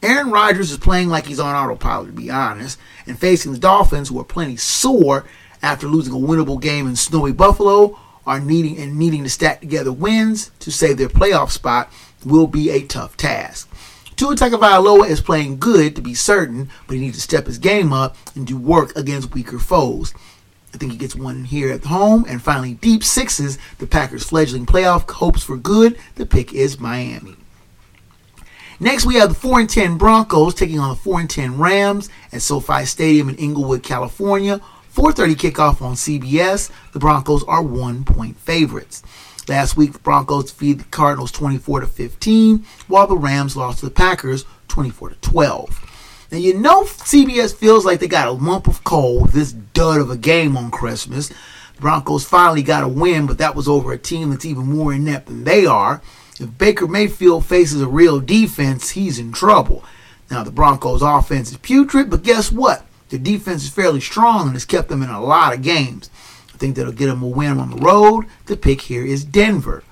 Aaron 0.02 0.31
Rodgers 0.31 0.70
is 0.70 0.78
playing 0.78 1.09
like 1.09 1.26
he's 1.26 1.40
on 1.40 1.55
autopilot, 1.55 2.09
to 2.09 2.12
be 2.12 2.28
honest, 2.28 2.78
and 3.07 3.18
facing 3.18 3.52
the 3.52 3.59
Dolphins, 3.59 4.09
who 4.09 4.20
are 4.20 4.24
plenty 4.24 4.57
sore 4.57 5.24
after 5.62 5.87
losing 5.87 6.12
a 6.12 6.16
winnable 6.16 6.61
game 6.61 6.87
in 6.87 6.96
snowy 6.96 7.33
Buffalo, 7.33 7.98
are 8.27 8.40
needing 8.40 8.79
and 8.79 8.98
needing 8.98 9.25
to 9.25 9.31
stack 9.31 9.61
together 9.61 9.92
wins 9.92 10.51
to 10.61 10.70
save 10.70 10.96
their 10.96 11.09
playoff 11.09 11.51
spot 11.51 11.92
will 12.25 12.46
be 12.46 12.70
a 12.70 12.87
tough 12.87 13.16
task. 13.16 13.68
Tua 14.16 14.37
Tagovailoa 14.37 15.09
is 15.09 15.20
playing 15.20 15.59
good 15.59 15.96
to 15.96 16.03
be 16.03 16.14
certain, 16.14 16.70
but 16.87 16.94
he 16.94 17.01
needs 17.01 17.16
to 17.16 17.22
step 17.22 17.46
his 17.46 17.59
game 17.59 17.92
up 17.92 18.16
and 18.37 18.46
do 18.46 18.57
work 18.57 18.94
against 18.94 19.35
weaker 19.35 19.59
foes. 19.59 20.14
I 20.75 20.79
think 20.79 20.92
he 20.92 20.98
gets 20.98 21.14
one 21.14 21.44
here 21.44 21.72
at 21.72 21.85
home, 21.85 22.25
and 22.29 22.40
finally 22.40 22.75
deep 22.75 23.05
sixes. 23.05 23.59
The 23.79 23.87
Packers' 23.87 24.25
fledgling 24.25 24.66
playoff 24.66 25.11
hopes 25.11 25.42
for 25.42 25.57
good. 25.57 25.98
The 26.14 26.27
pick 26.27 26.55
is 26.55 26.79
Miami. 26.79 27.37
Next, 28.81 29.07
we 29.07 29.16
have 29.16 29.29
the 29.29 29.35
4 29.35 29.61
and 29.61 29.70
10 29.70 29.98
Broncos 29.98 30.55
taking 30.55 30.79
on 30.79 30.90
the 30.90 30.96
4 30.96 31.20
and 31.20 31.31
10 31.31 31.59
Rams 31.59 32.09
at 32.33 32.42
SoFi 32.42 32.85
Stadium 32.85 33.29
in 33.29 33.37
Inglewood, 33.37 33.83
California. 33.83 34.61
4:30 34.94 35.35
kickoff 35.35 35.81
on 35.81 35.94
CBS. 35.94 36.70
The 36.92 36.98
Broncos 36.98 37.42
are 37.44 37.62
one 37.62 38.05
point 38.05 38.38
favorites. 38.38 39.02
Last 39.48 39.76
week, 39.76 39.92
the 39.92 39.98
Broncos 39.98 40.52
defeated 40.52 40.81
the 40.81 40.90
Cardinals 40.90 41.33
24 41.33 41.81
to 41.81 41.87
15, 41.87 42.64
while 42.87 43.07
the 43.07 43.16
Rams 43.16 43.57
lost 43.57 43.81
to 43.81 43.87
the 43.87 43.90
Packers 43.90 44.44
24 44.68 45.11
to 45.11 45.14
12. 45.16 46.28
Now 46.31 46.38
you 46.38 46.55
know 46.55 46.85
CBS 46.85 47.55
feels 47.55 47.85
like 47.85 48.00
they 48.00 48.09
got 48.09 48.28
a 48.28 48.33
lump 48.33 48.66
of 48.66 48.85
coal 48.85 49.26
this 49.26 49.52
dud 49.52 50.00
of 50.00 50.11
a 50.11 50.16
game 50.16 50.57
on 50.57 50.70
Christmas. 50.70 51.28
The 51.28 51.81
Broncos 51.81 52.24
finally 52.24 52.62
got 52.62 52.85
a 52.85 52.88
win, 52.88 53.26
but 53.26 53.38
that 53.38 53.55
was 53.55 53.68
over 53.68 53.92
a 53.92 53.98
team 53.98 54.31
that's 54.31 54.44
even 54.44 54.66
more 54.66 54.92
inept 54.92 55.26
than 55.26 55.44
they 55.44 55.66
are. 55.66 56.00
If 56.40 56.57
Baker 56.57 56.87
Mayfield 56.87 57.44
faces 57.44 57.83
a 57.83 57.87
real 57.87 58.20
defense, 58.20 58.90
he's 58.90 59.18
in 59.18 59.33
trouble. 59.33 59.85
Now, 60.31 60.42
the 60.42 60.50
Broncos' 60.50 61.02
offense 61.02 61.50
is 61.50 61.59
putrid, 61.59 62.09
but 62.09 62.22
guess 62.22 62.50
what? 62.50 62.87
Their 63.12 63.20
defense 63.20 63.62
is 63.62 63.68
fairly 63.68 64.01
strong 64.01 64.46
and 64.46 64.53
has 64.55 64.64
kept 64.64 64.88
them 64.88 65.03
in 65.03 65.11
a 65.11 65.20
lot 65.20 65.53
of 65.53 65.61
games. 65.61 66.09
I 66.55 66.57
think 66.57 66.77
that'll 66.77 66.92
get 66.92 67.09
them 67.09 67.22
a 67.22 67.29
win 67.29 67.61
on 67.61 67.68
the 67.68 67.77
road. 67.77 68.25
The 68.46 68.57
pick 68.57 68.81
here 68.81 69.05
is 69.05 69.22
Denver. 69.22 69.85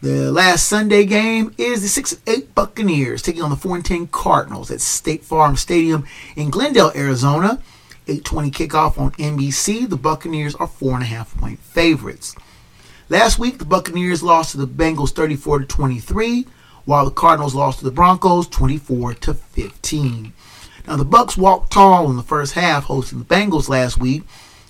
The 0.00 0.32
last 0.32 0.66
Sunday 0.66 1.04
game 1.04 1.54
is 1.58 1.82
the 1.82 1.88
6 1.88 2.22
8 2.26 2.54
Buccaneers 2.54 3.20
taking 3.20 3.42
on 3.42 3.50
the 3.50 3.56
4 3.56 3.82
10 3.82 4.06
Cardinals 4.06 4.70
at 4.70 4.80
State 4.80 5.22
Farm 5.22 5.54
Stadium 5.56 6.06
in 6.34 6.48
Glendale, 6.48 6.92
Arizona. 6.94 7.60
8:20 8.06 8.50
kickoff 8.50 8.98
on 8.98 9.12
NBC. 9.18 9.84
The 9.84 9.96
Buccaneers 9.96 10.54
are 10.54 10.66
four 10.66 10.94
and 10.94 11.02
a 11.02 11.06
half 11.06 11.36
point 11.36 11.60
favorites. 11.60 12.34
Last 13.10 13.38
week, 13.38 13.58
the 13.58 13.66
Buccaneers 13.66 14.22
lost 14.22 14.52
to 14.52 14.56
the 14.56 14.66
Bengals 14.66 15.10
34 15.10 15.58
to 15.58 15.66
23, 15.66 16.46
while 16.86 17.04
the 17.04 17.10
Cardinals 17.10 17.54
lost 17.54 17.80
to 17.80 17.84
the 17.84 17.90
Broncos 17.90 18.48
24 18.48 19.12
to 19.12 19.34
15. 19.34 20.32
Now, 20.86 20.96
the 20.96 21.04
Bucs 21.04 21.36
walked 21.36 21.72
tall 21.72 22.10
in 22.10 22.16
the 22.16 22.22
first 22.22 22.52
half, 22.52 22.84
hosting 22.84 23.18
the 23.18 23.24
Bengals 23.24 23.68
last 23.68 23.98
week, 23.98 24.22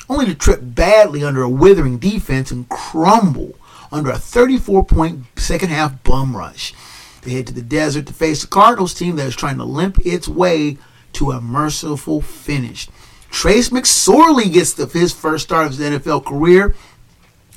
only 0.09 0.27
to 0.27 0.35
trip 0.35 0.61
badly 0.63 1.25
under 1.25 1.43
a 1.43 1.49
withering 1.49 1.99
defense 1.99 2.51
and 2.51 2.69
crumble 2.69 3.55
under 3.91 4.11
a 4.11 4.15
34-point 4.15 5.25
second 5.37 5.71
half 5.71 6.03
bum 6.05 6.37
rush. 6.37 6.75
They 7.23 7.33
head 7.33 7.47
to 7.49 7.55
the 7.55 7.63
desert 7.63 8.07
to 8.07 8.13
face 8.13 8.43
the 8.43 8.49
Cardinals 8.49 8.95
team 8.95 9.17
that 9.17 9.27
is 9.27 9.37
trying 9.37 9.57
to 9.57 9.65
limp 9.65 9.99
its 10.05 10.29
way 10.29 10.79
to 11.15 11.31
a 11.33 11.41
merciful 11.41 12.21
finish. 12.21 12.89
Trace 13.31 13.71
McSorley 13.71 14.53
gets 14.53 14.75
the, 14.75 14.87
his 14.87 15.13
first 15.13 15.45
start 15.45 15.67
of 15.67 15.77
his 15.77 15.81
NFL 15.81 16.25
career 16.25 16.75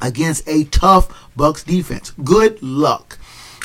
against 0.02 0.48
a 0.48 0.63
tough 0.65 1.10
Bucs 1.38 1.65
defense. 1.65 2.12
Good 2.24 2.62
luck. 2.63 3.16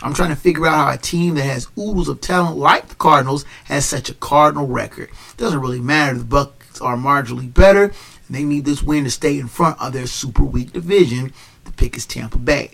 I'm 0.02 0.14
trying 0.14 0.30
to 0.30 0.36
figure 0.36 0.66
out 0.66 0.86
how 0.86 0.92
a 0.92 0.98
team 0.98 1.34
that 1.36 1.44
has 1.44 1.68
oodles 1.78 2.08
of 2.08 2.20
talent 2.20 2.56
like 2.56 2.88
the 2.88 2.96
Cardinals 2.96 3.44
has 3.64 3.86
such 3.86 4.10
a 4.10 4.14
Cardinal 4.14 4.66
record. 4.66 5.10
Doesn't 5.36 5.60
really 5.60 5.80
matter. 5.80 6.18
The 6.18 6.24
Bucs 6.24 6.82
are 6.82 6.96
marginally 6.96 7.52
better, 7.52 7.84
and 7.84 7.92
they 8.36 8.42
need 8.42 8.64
this 8.64 8.82
win 8.82 9.04
to 9.04 9.10
stay 9.10 9.38
in 9.38 9.46
front 9.46 9.80
of 9.80 9.92
their 9.92 10.08
super 10.08 10.42
weak 10.42 10.72
division. 10.72 11.32
The 11.64 11.72
pick 11.72 11.96
is 11.96 12.04
Tampa 12.04 12.38
Bay. 12.38 12.72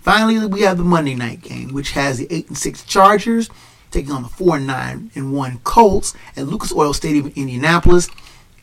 Finally, 0.00 0.46
we 0.46 0.62
have 0.62 0.78
the 0.78 0.84
Monday 0.84 1.14
night 1.14 1.42
game, 1.42 1.74
which 1.74 1.90
has 1.90 2.16
the 2.16 2.26
8 2.30 2.48
and 2.48 2.56
6 2.56 2.84
Chargers 2.84 3.50
taking 3.90 4.12
on 4.12 4.22
the 4.22 4.28
4 4.28 4.56
and 4.56 4.66
9 4.66 5.10
and 5.14 5.34
1 5.34 5.60
Colts 5.64 6.14
at 6.34 6.46
Lucas 6.46 6.72
Oil 6.72 6.94
Stadium 6.94 7.26
in 7.26 7.32
Indianapolis. 7.32 8.08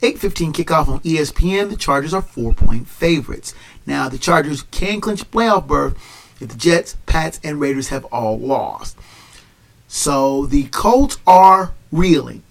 8:15 0.02 0.54
kickoff 0.54 0.88
on 0.88 1.00
ESPN. 1.02 1.70
The 1.70 1.76
Chargers 1.76 2.14
are 2.14 2.22
four-point 2.22 2.88
favorites. 2.88 3.54
Now, 3.86 4.10
the 4.10 4.18
Chargers 4.18 4.64
can 4.70 5.02
clinch 5.02 5.30
playoff 5.32 5.68
berth 5.68 5.96
if 6.40 6.50
the 6.50 6.58
Jets, 6.58 6.96
Pats, 7.06 7.40
and 7.44 7.60
Raiders 7.60 7.90
have 7.90 8.06
all 8.06 8.38
lost. 8.38 8.98
So 9.88 10.46
the 10.46 10.66
Colts 10.66 11.18
are 11.26 11.74
reeling. 11.92 12.44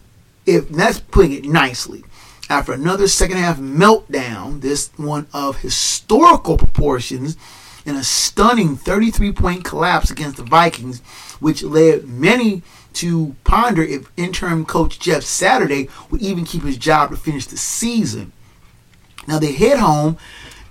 If 0.45 0.69
that's 0.69 1.01
putting 1.01 1.33
it 1.33 1.45
nicely. 1.45 2.05
After 2.49 2.73
another 2.73 3.09
second 3.09 3.39
half 3.39 3.59
meltdown, 3.59 4.61
this 4.61 4.91
one 4.97 5.27
of 5.33 5.59
historical 5.59 6.57
proportions, 6.57 7.37
in 7.87 7.95
a 7.97 8.05
stunning 8.05 8.77
33 8.77 9.33
point 9.33 9.65
collapse 9.65 10.11
against 10.11 10.37
the 10.37 10.43
Vikings, 10.43 11.01
which 11.39 11.63
led 11.63 12.07
many 12.07 12.63
to 12.95 13.37
ponder 13.45 13.83
if 13.83 14.11
interim 14.17 14.65
coach 14.65 14.99
Jeff 14.99 15.23
Saturday 15.23 15.89
would 16.11 16.21
even 16.21 16.45
keep 16.45 16.63
his 16.63 16.77
job 16.77 17.11
to 17.11 17.17
finish 17.17 17.47
the 17.47 17.57
season. 17.57 18.33
Now 19.29 19.39
they 19.39 19.53
head 19.53 19.79
home 19.79 20.19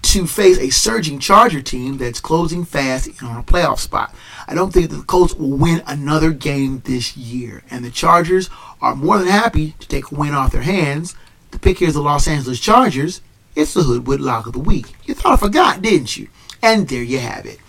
to 0.05 0.27
face 0.27 0.59
a 0.59 0.69
surging 0.69 1.19
Charger 1.19 1.61
team 1.61 1.97
that's 1.97 2.19
closing 2.19 2.63
fast 2.63 3.09
on 3.23 3.37
a 3.37 3.43
playoff 3.43 3.79
spot. 3.79 4.13
I 4.47 4.53
don't 4.53 4.71
think 4.71 4.91
the 4.91 5.01
Colts 5.01 5.33
will 5.33 5.57
win 5.57 5.81
another 5.87 6.31
game 6.31 6.81
this 6.85 7.17
year, 7.17 7.63
and 7.71 7.83
the 7.83 7.89
Chargers 7.89 8.49
are 8.81 8.95
more 8.95 9.17
than 9.17 9.27
happy 9.27 9.73
to 9.79 9.87
take 9.87 10.11
a 10.11 10.15
win 10.15 10.33
off 10.33 10.51
their 10.51 10.61
hands. 10.61 11.15
The 11.51 11.59
pick 11.59 11.79
here 11.79 11.87
is 11.87 11.95
the 11.95 12.01
Los 12.01 12.27
Angeles 12.27 12.59
Chargers. 12.59 13.21
It's 13.55 13.73
the 13.73 13.81
Hoodwood 13.81 14.21
Lock 14.21 14.45
of 14.45 14.53
the 14.53 14.59
Week. 14.59 14.93
You 15.05 15.15
thought 15.15 15.33
I 15.33 15.37
forgot, 15.37 15.81
didn't 15.81 16.15
you? 16.15 16.27
And 16.61 16.87
there 16.87 17.03
you 17.03 17.19
have 17.19 17.45
it. 17.45 17.59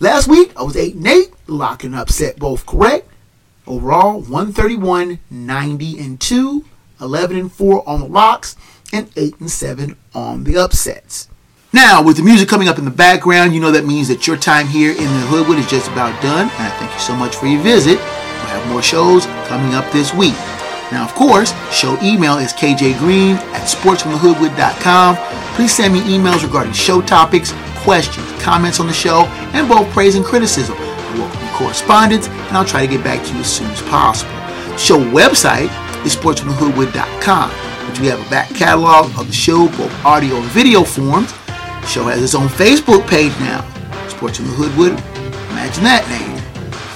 Last 0.00 0.28
week 0.28 0.52
I 0.56 0.62
was 0.62 0.76
8 0.76 0.94
and 0.94 1.06
8, 1.06 1.32
lock 1.46 1.84
and 1.84 1.94
upset 1.94 2.38
both 2.38 2.64
correct. 2.64 3.08
Overall, 3.66 4.20
131, 4.20 5.18
90 5.30 5.98
and 5.98 6.20
2, 6.20 6.64
11 7.00 7.36
and 7.36 7.52
4 7.52 7.88
on 7.88 8.00
the 8.00 8.06
locks, 8.06 8.56
and 8.92 9.10
8 9.14 9.40
and 9.40 9.50
7 9.50 9.96
on 10.14 10.44
the 10.44 10.56
upsets. 10.56 11.28
Now, 11.76 12.02
with 12.02 12.16
the 12.16 12.22
music 12.22 12.48
coming 12.48 12.68
up 12.68 12.78
in 12.78 12.86
the 12.86 12.90
background, 12.90 13.52
you 13.52 13.60
know 13.60 13.70
that 13.70 13.84
means 13.84 14.08
that 14.08 14.26
your 14.26 14.38
time 14.38 14.66
here 14.66 14.92
in 14.92 14.96
the 14.96 15.26
Hoodwood 15.28 15.58
is 15.58 15.68
just 15.68 15.92
about 15.92 16.16
done. 16.22 16.48
And 16.48 16.62
I 16.64 16.70
thank 16.80 16.90
you 16.90 16.98
so 16.98 17.14
much 17.14 17.36
for 17.36 17.44
your 17.44 17.60
visit. 17.60 17.98
We'll 17.98 18.56
have 18.56 18.66
more 18.72 18.80
shows 18.80 19.26
coming 19.44 19.74
up 19.74 19.84
this 19.92 20.14
week. 20.14 20.32
Now, 20.88 21.04
of 21.04 21.12
course, 21.12 21.52
show 21.68 22.00
email 22.00 22.38
is 22.38 22.54
kjgreen 22.54 23.36
at 23.52 23.68
sportsfromthehoodwood.com. 23.68 25.16
Please 25.52 25.76
send 25.76 25.92
me 25.92 26.00
emails 26.08 26.42
regarding 26.42 26.72
show 26.72 27.02
topics, 27.02 27.52
questions, 27.84 28.24
comments 28.40 28.80
on 28.80 28.86
the 28.86 28.96
show, 28.96 29.28
and 29.52 29.68
both 29.68 29.86
praise 29.92 30.14
and 30.14 30.24
criticism. 30.24 30.76
I 30.80 31.18
welcome 31.18 31.48
correspondence, 31.60 32.28
and 32.28 32.56
I'll 32.56 32.64
try 32.64 32.86
to 32.86 32.90
get 32.90 33.04
back 33.04 33.22
to 33.22 33.34
you 33.34 33.40
as 33.40 33.52
soon 33.52 33.70
as 33.70 33.82
possible. 33.82 34.32
Show 34.80 34.96
website 35.12 35.68
is 36.06 36.16
sportsfromthehoodwood.com, 36.16 37.50
which 37.90 38.00
we 38.00 38.06
have 38.06 38.26
a 38.26 38.30
back 38.30 38.48
catalog 38.54 39.12
of 39.20 39.26
the 39.26 39.34
show, 39.34 39.68
both 39.76 39.92
audio 40.06 40.36
and 40.36 40.46
video 40.52 40.82
forms. 40.82 41.34
Show 41.86 42.04
has 42.04 42.22
its 42.22 42.34
own 42.34 42.48
Facebook 42.48 43.06
page 43.08 43.32
now, 43.38 43.64
Sports 44.08 44.38
from 44.38 44.46
the 44.46 44.52
Hoodwood. 44.52 44.92
Imagine 45.50 45.84
that 45.84 46.06
name. 46.08 46.36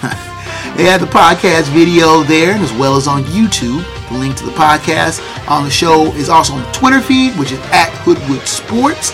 They 0.76 0.84
have 0.84 1.00
the 1.00 1.06
podcast 1.08 1.68
video 1.74 2.22
there, 2.22 2.54
as 2.54 2.72
well 2.72 2.96
as 2.96 3.06
on 3.06 3.24
YouTube. 3.24 3.84
The 4.08 4.14
link 4.16 4.36
to 4.36 4.46
the 4.46 4.52
podcast 4.52 5.20
on 5.50 5.64
the 5.64 5.70
show 5.70 6.06
is 6.14 6.30
also 6.30 6.54
on 6.54 6.62
the 6.62 6.70
Twitter 6.72 7.00
feed, 7.00 7.34
which 7.38 7.52
is 7.52 7.58
at 7.70 7.90
Hoodwood 8.04 8.46
Sports. 8.46 9.12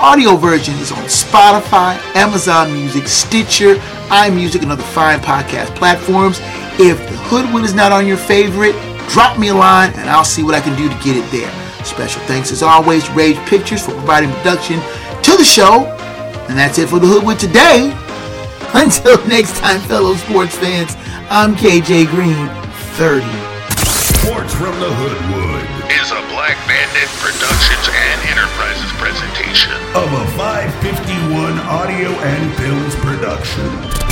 Audio 0.00 0.36
version 0.36 0.74
is 0.76 0.90
on 0.90 1.02
Spotify, 1.04 1.98
Amazon 2.16 2.72
Music, 2.72 3.06
Stitcher, 3.08 3.74
iMusic, 4.08 4.62
and 4.62 4.72
other 4.72 4.82
fine 4.82 5.18
podcast 5.18 5.74
platforms. 5.76 6.38
If 6.80 6.98
the 7.10 7.16
Hoodwood 7.28 7.64
is 7.64 7.74
not 7.74 7.92
on 7.92 8.06
your 8.06 8.16
favorite, 8.16 8.74
drop 9.08 9.38
me 9.38 9.48
a 9.48 9.54
line 9.54 9.92
and 9.96 10.08
I'll 10.08 10.24
see 10.24 10.42
what 10.42 10.54
I 10.54 10.60
can 10.60 10.74
do 10.78 10.88
to 10.88 11.04
get 11.04 11.16
it 11.16 11.30
there. 11.30 11.69
Special 11.84 12.22
thanks 12.22 12.52
as 12.52 12.62
always 12.62 13.04
to 13.04 13.12
Rage 13.12 13.36
Pictures 13.48 13.84
for 13.84 13.92
providing 13.92 14.30
production 14.32 14.80
to 15.22 15.36
the 15.36 15.44
show. 15.44 15.84
And 16.48 16.58
that's 16.58 16.78
it 16.78 16.88
for 16.88 16.98
the 16.98 17.06
Hoodwood 17.06 17.38
today. 17.38 17.92
Until 18.74 19.18
next 19.26 19.58
time, 19.58 19.80
fellow 19.82 20.14
sports 20.14 20.56
fans, 20.56 20.94
I'm 21.30 21.54
KJ 21.54 22.06
Green, 22.10 22.46
30. 22.98 23.26
Sports 24.20 24.54
from 24.54 24.74
the 24.78 24.90
Hoodwood 24.92 25.64
Is 25.90 26.10
a 26.12 26.20
Black 26.30 26.54
Bandit 26.68 27.08
Productions 27.18 27.86
and 27.90 28.18
Enterprises 28.30 28.92
presentation. 29.00 29.74
of 29.96 30.06
a 30.12 30.24
551 30.36 31.58
Audio 31.66 32.10
and 32.22 32.54
Films 32.56 32.94
production. 33.02 34.09